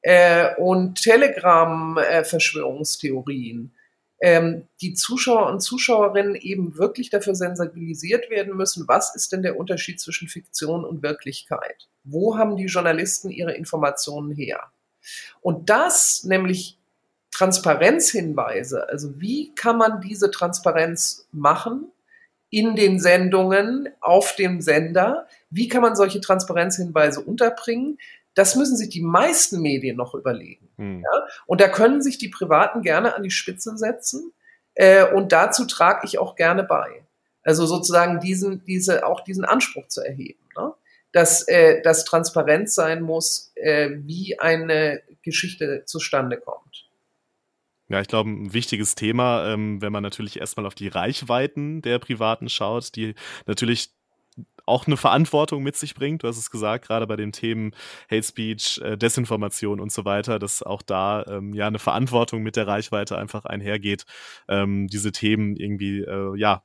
äh, 0.01 0.55
und 0.55 0.99
Telegram-Verschwörungstheorien 1.03 3.75
ähm, 4.21 4.67
die 4.81 4.95
Zuschauer 4.95 5.51
und 5.51 5.59
Zuschauerinnen 5.59 6.33
eben 6.33 6.79
wirklich 6.79 7.11
dafür 7.11 7.35
sensibilisiert 7.35 8.31
werden 8.31 8.57
müssen, 8.57 8.87
was 8.87 9.13
ist 9.13 9.33
denn 9.33 9.43
der 9.43 9.59
Unterschied 9.59 10.01
zwischen 10.01 10.27
Fiktion 10.27 10.83
und 10.83 11.03
Wirklichkeit? 11.03 11.89
Wo 12.03 12.39
haben 12.39 12.55
die 12.55 12.65
Journalisten 12.65 13.29
ihre 13.29 13.53
Informationen 13.53 14.31
her? 14.31 14.71
Und 15.41 15.69
das 15.69 16.23
nämlich 16.23 16.79
Transparenzhinweise, 17.35 18.87
also 18.87 19.19
wie 19.19 19.53
kann 19.55 19.77
man 19.77 19.99
diese 19.99 20.31
Transparenz 20.31 21.27
machen 21.33 21.91
in 22.49 22.77
den 22.77 22.97
Sendungen, 22.97 23.89
auf 23.99 24.37
dem 24.37 24.61
Sender, 24.61 25.27
wie 25.49 25.67
kann 25.67 25.81
man 25.81 25.97
solche 25.97 26.21
Transparenzhinweise 26.21 27.19
unterbringen, 27.19 27.97
das 28.35 28.55
müssen 28.55 28.77
sich 28.77 28.87
die 28.87 29.01
meisten 29.01 29.61
Medien 29.61 29.97
noch 29.97 30.15
überlegen. 30.15 30.69
Hm. 30.77 31.01
Ja? 31.01 31.27
Und 31.45 31.59
da 31.59 31.67
können 31.67 32.01
sich 32.01 32.17
die 32.17 32.29
Privaten 32.29 32.81
gerne 32.81 33.15
an 33.15 33.23
die 33.23 33.31
Spitze 33.31 33.77
setzen. 33.77 34.31
Äh, 34.73 35.11
und 35.11 35.33
dazu 35.33 35.65
trage 35.65 36.05
ich 36.05 36.17
auch 36.19 36.37
gerne 36.37 36.63
bei. 36.63 37.05
Also 37.43 37.65
sozusagen 37.65 38.21
diesen, 38.21 38.63
diese, 38.63 39.05
auch 39.05 39.25
diesen 39.25 39.43
Anspruch 39.43 39.89
zu 39.89 40.01
erheben. 40.01 40.47
Ne? 40.57 40.73
Dass 41.11 41.45
äh, 41.49 41.81
das 41.81 42.05
transparent 42.05 42.71
sein 42.71 43.01
muss, 43.01 43.51
äh, 43.55 43.89
wie 43.91 44.39
eine 44.39 45.01
Geschichte 45.21 45.83
zustande 45.85 46.37
kommt. 46.37 46.84
Ja, 47.87 48.01
ich 48.01 48.07
glaube, 48.07 48.29
ein 48.31 48.53
wichtiges 48.53 48.95
Thema, 48.95 49.47
ähm, 49.47 49.81
wenn 49.81 49.91
man 49.91 50.01
natürlich 50.01 50.39
erstmal 50.39 50.65
auf 50.65 50.73
die 50.75 50.87
Reichweiten 50.87 51.81
der 51.81 51.99
Privaten 51.99 52.49
schaut, 52.49 52.95
die 52.95 53.13
natürlich 53.45 53.91
auch 54.65 54.87
eine 54.87 54.97
Verantwortung 54.97 55.63
mit 55.63 55.75
sich 55.75 55.93
bringt. 55.93 56.23
Du 56.23 56.27
hast 56.27 56.37
es 56.37 56.49
gesagt, 56.49 56.87
gerade 56.87 57.05
bei 57.07 57.15
den 57.15 57.31
Themen 57.31 57.71
Hate 58.09 58.23
Speech, 58.23 58.81
äh, 58.83 58.97
Desinformation 58.97 59.79
und 59.79 59.91
so 59.91 60.05
weiter, 60.05 60.39
dass 60.39 60.63
auch 60.63 60.81
da 60.81 61.23
ähm, 61.27 61.53
ja 61.53 61.67
eine 61.67 61.79
Verantwortung 61.79 62.41
mit 62.41 62.55
der 62.55 62.67
Reichweite 62.67 63.17
einfach 63.17 63.45
einhergeht, 63.45 64.05
ähm, 64.49 64.87
diese 64.87 65.11
Themen 65.11 65.55
irgendwie 65.55 65.99
äh, 66.01 66.35
ja 66.37 66.63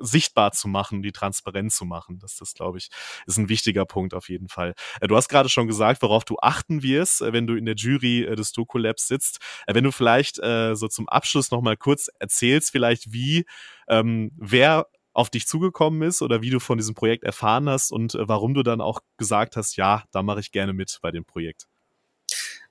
sichtbar 0.00 0.52
zu 0.52 0.68
machen, 0.68 1.02
die 1.02 1.12
transparent 1.12 1.72
zu 1.72 1.84
machen. 1.84 2.18
Das, 2.18 2.36
das 2.36 2.54
glaube 2.54 2.78
ich, 2.78 2.90
ist 3.26 3.38
ein 3.38 3.48
wichtiger 3.48 3.84
Punkt 3.84 4.14
auf 4.14 4.28
jeden 4.28 4.48
Fall. 4.48 4.74
Äh, 5.00 5.08
du 5.08 5.16
hast 5.16 5.28
gerade 5.28 5.48
schon 5.48 5.66
gesagt, 5.66 6.02
worauf 6.02 6.24
du 6.24 6.36
achten 6.40 6.82
wirst, 6.82 7.22
äh, 7.22 7.32
wenn 7.32 7.46
du 7.46 7.54
in 7.54 7.64
der 7.64 7.74
Jury 7.74 8.24
äh, 8.24 8.36
des 8.36 8.52
Doku 8.52 8.78
Labs 8.78 9.08
sitzt. 9.08 9.38
Wenn 9.66 9.84
du 9.84 9.92
vielleicht 9.92 10.36
so 10.36 10.88
zum 10.88 11.08
Abschluss 11.08 11.50
noch 11.50 11.60
mal 11.60 11.76
kurz 11.76 12.08
erzählst, 12.18 12.70
vielleicht 12.70 13.12
wie, 13.12 13.44
ähm, 13.88 14.32
wer 14.36 14.86
auf 15.12 15.30
dich 15.30 15.46
zugekommen 15.46 16.02
ist 16.02 16.22
oder 16.22 16.42
wie 16.42 16.50
du 16.50 16.60
von 16.60 16.78
diesem 16.78 16.94
Projekt 16.94 17.24
erfahren 17.24 17.68
hast 17.68 17.90
und 17.90 18.16
warum 18.18 18.54
du 18.54 18.62
dann 18.62 18.80
auch 18.80 19.00
gesagt 19.16 19.56
hast, 19.56 19.76
ja, 19.76 20.04
da 20.12 20.22
mache 20.22 20.40
ich 20.40 20.52
gerne 20.52 20.72
mit 20.72 20.98
bei 21.02 21.10
dem 21.10 21.24
Projekt. 21.24 21.66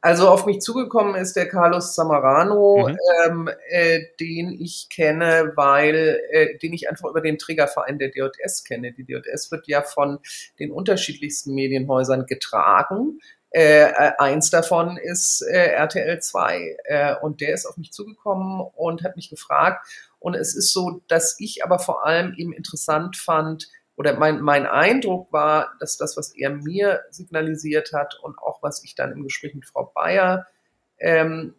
Also 0.01 0.29
auf 0.29 0.45
mich 0.45 0.59
zugekommen 0.59 1.15
ist 1.15 1.35
der 1.35 1.47
Carlos 1.47 1.95
Samarano, 1.95 2.87
mhm. 2.87 2.97
ähm, 3.25 3.49
äh, 3.69 4.01
den 4.19 4.51
ich 4.51 4.89
kenne, 4.89 5.53
weil 5.55 6.19
äh, 6.31 6.57
den 6.59 6.73
ich 6.73 6.89
einfach 6.89 7.09
über 7.09 7.21
den 7.21 7.39
Trägerverein 7.39 7.97
der 7.97 8.09
DJS 8.09 8.63
kenne. 8.63 8.93
Die 8.93 9.05
DJS 9.05 9.51
wird 9.51 9.67
ja 9.67 9.81
von 9.81 10.19
den 10.59 10.71
unterschiedlichsten 10.71 11.55
Medienhäusern 11.55 12.27
getragen. 12.27 13.19
Äh, 13.49 13.89
äh, 13.89 14.11
eins 14.19 14.49
davon 14.51 14.97
ist 14.97 15.41
äh, 15.41 15.71
RTL 15.71 16.19
2 16.19 16.77
äh, 16.83 17.15
und 17.21 17.41
der 17.41 17.53
ist 17.53 17.65
auf 17.65 17.77
mich 17.77 17.91
zugekommen 17.91 18.61
und 18.75 19.03
hat 19.03 19.15
mich 19.15 19.29
gefragt, 19.29 19.87
und 20.19 20.35
es 20.35 20.55
ist 20.55 20.73
so, 20.73 21.01
dass 21.07 21.39
ich 21.39 21.63
aber 21.63 21.79
vor 21.79 22.05
allem 22.05 22.33
eben 22.35 22.51
interessant 22.51 23.17
fand, 23.17 23.69
oder 23.97 24.17
mein, 24.17 24.41
mein 24.41 24.67
Eindruck 24.67 25.33
war, 25.33 25.73
dass 25.79 25.97
das, 25.97 26.15
was 26.17 26.35
er 26.35 26.51
mir 26.51 27.01
signalisiert 27.09 27.91
hat 27.93 28.19
und 28.21 28.37
auch 28.37 28.61
was 28.61 28.83
ich 28.83 28.95
dann 28.95 29.11
im 29.11 29.23
Gespräch 29.23 29.55
mit 29.55 29.65
Frau 29.65 29.91
Bayer 29.93 30.45
ähm, 30.99 31.55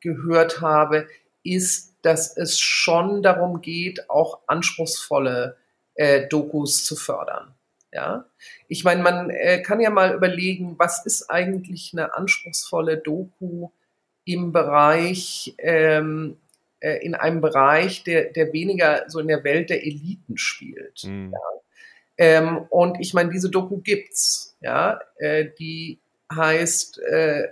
gehört 0.00 0.62
habe, 0.62 1.06
ist, 1.44 1.94
dass 2.02 2.36
es 2.36 2.58
schon 2.58 3.22
darum 3.22 3.60
geht, 3.60 4.08
auch 4.10 4.40
anspruchsvolle 4.46 5.56
äh, 5.94 6.26
Dokus 6.28 6.84
zu 6.84 6.96
fördern. 6.96 7.54
Ja, 7.92 8.24
ich 8.68 8.84
meine, 8.84 9.02
man 9.02 9.28
äh, 9.28 9.60
kann 9.60 9.78
ja 9.78 9.90
mal 9.90 10.14
überlegen, 10.14 10.76
was 10.78 11.04
ist 11.04 11.28
eigentlich 11.28 11.90
eine 11.92 12.14
anspruchsvolle 12.14 12.96
Doku 12.96 13.68
im 14.24 14.50
Bereich 14.50 15.54
ähm, 15.58 16.38
äh, 16.80 17.04
in 17.04 17.14
einem 17.14 17.42
Bereich, 17.42 18.02
der, 18.02 18.32
der 18.32 18.54
weniger 18.54 19.04
so 19.08 19.20
in 19.20 19.28
der 19.28 19.44
Welt 19.44 19.68
der 19.68 19.84
Eliten 19.84 20.38
spielt. 20.38 21.04
Mhm. 21.04 21.32
Ja. 21.32 21.38
Ähm, 22.18 22.66
und 22.70 23.00
ich 23.00 23.14
meine, 23.14 23.30
diese 23.30 23.50
Doku 23.50 23.78
gibt's, 23.78 24.56
ja, 24.60 25.00
äh, 25.16 25.46
die 25.58 26.00
heißt 26.32 27.00
äh, 27.00 27.48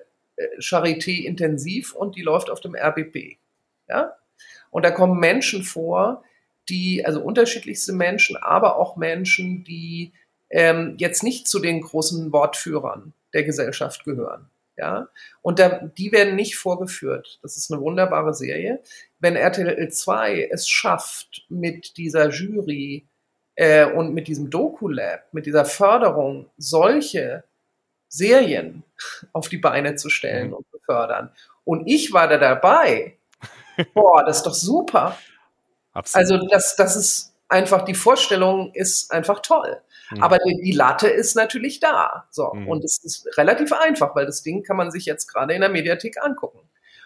Charité 0.58 1.24
intensiv 1.24 1.94
und 1.94 2.16
die 2.16 2.22
läuft 2.22 2.50
auf 2.50 2.60
dem 2.60 2.74
RBB, 2.74 3.38
ja. 3.88 4.16
Und 4.70 4.84
da 4.84 4.90
kommen 4.90 5.18
Menschen 5.18 5.64
vor, 5.64 6.22
die, 6.68 7.04
also 7.04 7.20
unterschiedlichste 7.20 7.92
Menschen, 7.92 8.36
aber 8.36 8.76
auch 8.76 8.96
Menschen, 8.96 9.64
die 9.64 10.12
ähm, 10.50 10.94
jetzt 10.98 11.22
nicht 11.22 11.48
zu 11.48 11.58
den 11.58 11.80
großen 11.80 12.32
Wortführern 12.32 13.12
der 13.34 13.44
Gesellschaft 13.44 14.04
gehören. 14.04 14.48
Ja, 14.76 15.08
und 15.42 15.58
da, 15.58 15.90
die 15.98 16.10
werden 16.10 16.36
nicht 16.36 16.56
vorgeführt. 16.56 17.38
Das 17.42 17.58
ist 17.58 17.70
eine 17.70 17.82
wunderbare 17.82 18.32
Serie. 18.32 18.80
Wenn 19.18 19.36
RTL 19.36 19.90
2 19.90 20.48
es 20.50 20.68
schafft, 20.68 21.44
mit 21.50 21.98
dieser 21.98 22.30
Jury 22.30 23.06
äh, 23.60 23.84
und 23.84 24.14
mit 24.14 24.26
diesem 24.26 24.48
Doku-Lab, 24.48 25.34
mit 25.34 25.44
dieser 25.44 25.66
Förderung, 25.66 26.48
solche 26.56 27.44
Serien 28.08 28.84
auf 29.34 29.50
die 29.50 29.58
Beine 29.58 29.96
zu 29.96 30.08
stellen 30.08 30.48
mhm. 30.48 30.54
und 30.54 30.66
zu 30.70 30.78
fördern. 30.78 31.30
Und 31.64 31.86
ich 31.86 32.14
war 32.14 32.26
da 32.26 32.38
dabei. 32.38 33.18
Boah, 33.94 34.24
das 34.24 34.38
ist 34.38 34.46
doch 34.46 34.54
super. 34.54 35.18
Absolut. 35.92 36.32
Also 36.32 36.46
das, 36.48 36.74
das 36.76 36.96
ist 36.96 37.34
einfach, 37.48 37.84
die 37.84 37.94
Vorstellung 37.94 38.72
ist 38.72 39.12
einfach 39.12 39.40
toll. 39.40 39.82
Mhm. 40.10 40.22
Aber 40.22 40.38
die, 40.38 40.58
die, 40.64 40.72
Latte 40.72 41.08
ist 41.08 41.36
natürlich 41.36 41.80
da. 41.80 42.28
So. 42.30 42.54
Mhm. 42.54 42.66
Und 42.66 42.82
es 42.82 42.96
ist 43.04 43.36
relativ 43.36 43.74
einfach, 43.74 44.16
weil 44.16 44.24
das 44.24 44.42
Ding 44.42 44.62
kann 44.62 44.78
man 44.78 44.90
sich 44.90 45.04
jetzt 45.04 45.26
gerade 45.26 45.52
in 45.52 45.60
der 45.60 45.68
Mediathek 45.68 46.16
angucken. 46.24 46.60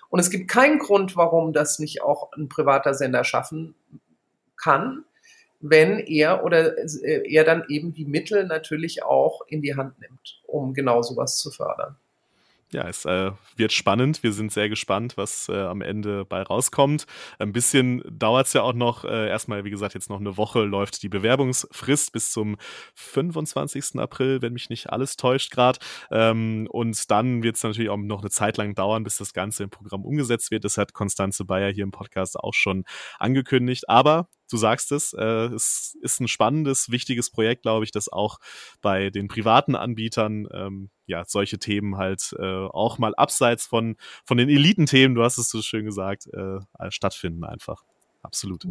Und 0.08 0.20
es 0.20 0.30
gibt 0.30 0.48
keinen 0.48 0.78
Grund, 0.78 1.16
warum 1.16 1.52
das 1.52 1.80
nicht 1.80 2.00
auch 2.02 2.30
ein 2.36 2.48
privater 2.48 2.94
Sender 2.94 3.24
schaffen 3.24 3.74
kann, 4.56 5.04
wenn 5.66 5.98
er 5.98 6.44
oder 6.44 6.76
äh, 6.78 7.22
er 7.26 7.44
dann 7.44 7.64
eben 7.68 7.94
die 7.94 8.04
Mittel 8.04 8.46
natürlich 8.46 9.02
auch 9.02 9.40
in 9.46 9.62
die 9.62 9.74
Hand 9.74 9.98
nimmt, 10.00 10.42
um 10.46 10.74
genau 10.74 11.02
sowas 11.02 11.38
zu 11.38 11.50
fördern 11.50 11.96
ja, 12.74 12.88
es 12.88 13.04
äh, 13.04 13.30
wird 13.56 13.72
spannend. 13.72 14.22
Wir 14.22 14.32
sind 14.32 14.52
sehr 14.52 14.68
gespannt, 14.68 15.16
was 15.16 15.48
äh, 15.48 15.56
am 15.56 15.80
Ende 15.80 16.24
bei 16.24 16.42
rauskommt. 16.42 17.06
Ein 17.38 17.52
bisschen 17.52 18.02
dauert 18.10 18.48
es 18.48 18.52
ja 18.52 18.62
auch 18.62 18.72
noch. 18.72 19.04
Äh, 19.04 19.28
erstmal, 19.28 19.64
wie 19.64 19.70
gesagt, 19.70 19.94
jetzt 19.94 20.10
noch 20.10 20.18
eine 20.18 20.36
Woche 20.36 20.64
läuft 20.64 21.02
die 21.04 21.08
Bewerbungsfrist 21.08 22.12
bis 22.12 22.32
zum 22.32 22.56
25. 22.96 24.00
April, 24.00 24.42
wenn 24.42 24.52
mich 24.52 24.70
nicht 24.70 24.90
alles 24.90 25.16
täuscht 25.16 25.52
gerade. 25.52 25.78
Ähm, 26.10 26.66
und 26.68 27.10
dann 27.12 27.44
wird 27.44 27.56
es 27.56 27.62
natürlich 27.62 27.90
auch 27.90 27.96
noch 27.96 28.22
eine 28.22 28.30
Zeit 28.30 28.56
lang 28.56 28.74
dauern, 28.74 29.04
bis 29.04 29.18
das 29.18 29.32
Ganze 29.32 29.62
im 29.62 29.70
Programm 29.70 30.04
umgesetzt 30.04 30.50
wird. 30.50 30.64
Das 30.64 30.76
hat 30.76 30.92
Konstanze 30.92 31.44
Bayer 31.44 31.72
hier 31.72 31.84
im 31.84 31.92
Podcast 31.92 32.36
auch 32.36 32.54
schon 32.54 32.84
angekündigt. 33.20 33.88
Aber 33.88 34.28
du 34.54 34.58
sagst 34.58 34.92
es, 34.92 35.12
äh, 35.12 35.52
es 35.52 35.98
ist 36.00 36.20
ein 36.20 36.28
spannendes, 36.28 36.90
wichtiges 36.90 37.30
Projekt, 37.30 37.62
glaube 37.62 37.84
ich, 37.84 37.90
das 37.90 38.08
auch 38.08 38.38
bei 38.80 39.10
den 39.10 39.26
privaten 39.26 39.74
Anbietern 39.74 40.46
ähm, 40.52 40.90
ja 41.06 41.24
solche 41.26 41.58
Themen 41.58 41.96
halt 41.96 42.34
äh, 42.38 42.44
auch 42.44 42.98
mal 42.98 43.14
abseits 43.16 43.66
von 43.66 43.96
von 44.24 44.36
den 44.36 44.48
Elitenthemen, 44.48 45.16
du 45.16 45.24
hast 45.24 45.38
es 45.38 45.50
so 45.50 45.60
schön 45.60 45.84
gesagt, 45.84 46.28
äh, 46.32 46.60
stattfinden 46.90 47.44
einfach. 47.44 47.82
Absolut. 48.22 48.64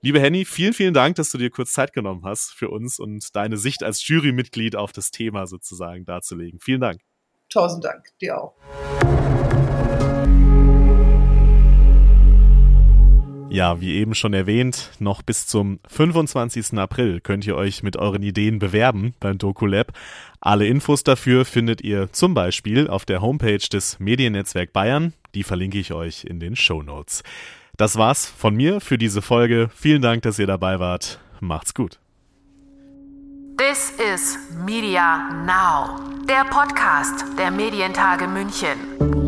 Liebe 0.00 0.20
Henny, 0.20 0.44
vielen, 0.44 0.72
vielen 0.72 0.92
Dank, 0.92 1.14
dass 1.14 1.30
du 1.30 1.38
dir 1.38 1.50
kurz 1.50 1.72
Zeit 1.72 1.92
genommen 1.92 2.24
hast 2.24 2.50
für 2.50 2.68
uns 2.68 2.98
und 2.98 3.36
deine 3.36 3.56
Sicht 3.56 3.84
als 3.84 4.06
Jurymitglied 4.06 4.74
auf 4.74 4.90
das 4.90 5.12
Thema 5.12 5.46
sozusagen 5.46 6.04
darzulegen. 6.04 6.58
Vielen 6.58 6.80
Dank. 6.80 7.00
Tausend 7.48 7.84
Dank, 7.84 8.06
dir 8.20 8.42
auch. 8.42 8.54
Ja, 13.52 13.82
wie 13.82 13.96
eben 13.96 14.14
schon 14.14 14.32
erwähnt, 14.32 14.92
noch 14.98 15.20
bis 15.20 15.46
zum 15.46 15.78
25. 15.86 16.78
April 16.78 17.20
könnt 17.20 17.46
ihr 17.46 17.54
euch 17.54 17.82
mit 17.82 17.98
euren 17.98 18.22
Ideen 18.22 18.58
bewerben 18.58 19.12
beim 19.20 19.36
DokuLab. 19.36 19.92
Alle 20.40 20.66
Infos 20.66 21.04
dafür 21.04 21.44
findet 21.44 21.82
ihr 21.82 22.10
zum 22.12 22.32
Beispiel 22.32 22.88
auf 22.88 23.04
der 23.04 23.20
Homepage 23.20 23.58
des 23.58 24.00
Mediennetzwerk 24.00 24.72
Bayern. 24.72 25.12
Die 25.34 25.42
verlinke 25.42 25.78
ich 25.78 25.92
euch 25.92 26.24
in 26.24 26.40
den 26.40 26.56
Show 26.56 26.82
Notes. 26.82 27.24
Das 27.76 27.98
war's 27.98 28.24
von 28.24 28.56
mir 28.56 28.80
für 28.80 28.96
diese 28.96 29.20
Folge. 29.20 29.68
Vielen 29.74 30.00
Dank, 30.00 30.22
dass 30.22 30.38
ihr 30.38 30.46
dabei 30.46 30.80
wart. 30.80 31.20
Macht's 31.40 31.74
gut. 31.74 31.98
This 33.58 33.92
is 34.14 34.38
Media 34.64 35.30
Now, 35.44 36.00
der 36.26 36.46
Podcast 36.46 37.26
der 37.38 37.50
Medientage 37.50 38.26
München. 38.28 39.21